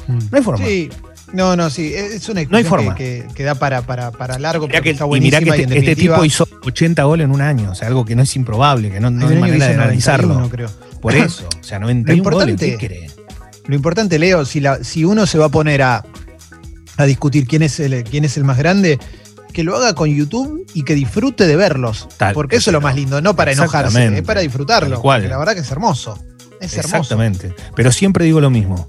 No 0.09 0.19
hay 0.37 0.43
forma. 0.43 0.65
Sí. 0.65 0.89
No, 1.31 1.55
no, 1.55 1.69
sí, 1.69 1.93
es 1.95 2.27
una 2.27 2.43
No 2.43 2.57
hay 2.57 2.65
forma. 2.65 2.93
que, 2.93 3.23
que- 3.29 3.33
que 3.35 3.43
da 3.43 3.55
para, 3.55 3.83
para, 3.83 4.11
para 4.11 4.37
largo, 4.37 4.67
Mirá 4.67 4.79
porque 4.79 4.89
que, 4.89 4.93
está 5.01 5.05
y 5.17 5.21
mirá 5.21 5.37
este, 5.39 5.79
este 5.79 5.95
tipo 5.95 6.25
hizo 6.25 6.45
80 6.65 7.03
goles 7.03 7.23
en 7.23 7.31
un 7.31 7.39
año, 7.41 7.71
o 7.71 7.75
sea, 7.75 7.87
algo 7.87 8.03
que 8.03 8.17
no 8.17 8.21
es 8.23 8.35
improbable, 8.35 8.91
que 8.91 8.99
no, 8.99 9.09
no 9.09 9.29
hay 9.29 9.37
manera 9.37 9.67
de 9.69 9.73
analizarlo. 9.75 10.33
91, 10.35 10.49
creo. 10.49 10.99
Por 11.01 11.15
eso, 11.15 11.47
o 11.59 11.63
sea, 11.63 11.79
91 11.79 12.21
goles, 12.23 12.49
importante- 12.49 12.77
¿qué 12.77 12.87
crees? 12.87 13.14
Lo 13.67 13.75
importante, 13.75 14.19
Leo, 14.19 14.45
si, 14.45 14.59
la, 14.59 14.83
si 14.83 15.03
uno 15.05 15.25
se 15.25 15.37
va 15.37 15.45
a 15.45 15.49
poner 15.49 15.81
a, 15.81 16.03
a 16.97 17.05
discutir 17.05 17.47
quién 17.47 17.63
es, 17.63 17.79
el, 17.79 18.03
quién 18.03 18.23
es 18.25 18.37
el 18.37 18.43
más 18.43 18.57
grande, 18.57 18.99
que 19.53 19.63
lo 19.63 19.75
haga 19.75 19.93
con 19.95 20.09
YouTube 20.13 20.65
y 20.73 20.83
que 20.83 20.93
disfrute 20.95 21.47
de 21.47 21.55
verlos. 21.55 22.07
Tal- 22.17 22.33
porque 22.33 22.57
eso 22.57 22.69
es 22.69 22.73
lo 22.73 22.81
más 22.81 22.95
lindo, 22.95 23.21
no 23.21 23.35
para 23.35 23.51
enojarse, 23.53 24.17
es 24.17 24.21
para 24.23 24.41
disfrutarlo. 24.41 25.01
Cual. 25.01 25.27
La 25.29 25.37
verdad 25.37 25.53
que 25.53 25.61
es 25.61 25.71
hermoso. 25.71 26.19
Es 26.61 26.73
hermoso. 26.77 26.97
Exactamente. 26.97 27.53
Pero 27.75 27.91
siempre 27.91 28.25
digo 28.25 28.39
lo 28.41 28.49
mismo. 28.49 28.85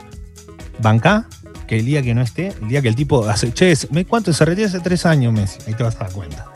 Banca, 0.81 1.27
que 1.67 1.79
el 1.79 1.87
día 1.87 2.03
que 2.03 2.15
no 2.15 2.21
esté, 2.23 2.49
el 2.61 2.69
día 2.69 2.83
que 2.83 2.89
el 2.89 2.95
tipo 2.97 3.27
hace, 3.29 3.53
che, 3.53 3.75
¿me- 3.91 4.05
¿cuánto 4.05 4.33
se 4.33 4.45
retira 4.45 4.69
hace 4.69 4.81
tres 4.81 5.07
años, 5.07 5.33
Messi? 5.33 5.59
Ahí 5.67 5.75
te 5.75 5.83
vas 5.83 5.97
a 5.97 6.01
dar 6.01 6.13
cuenta. 6.13 6.47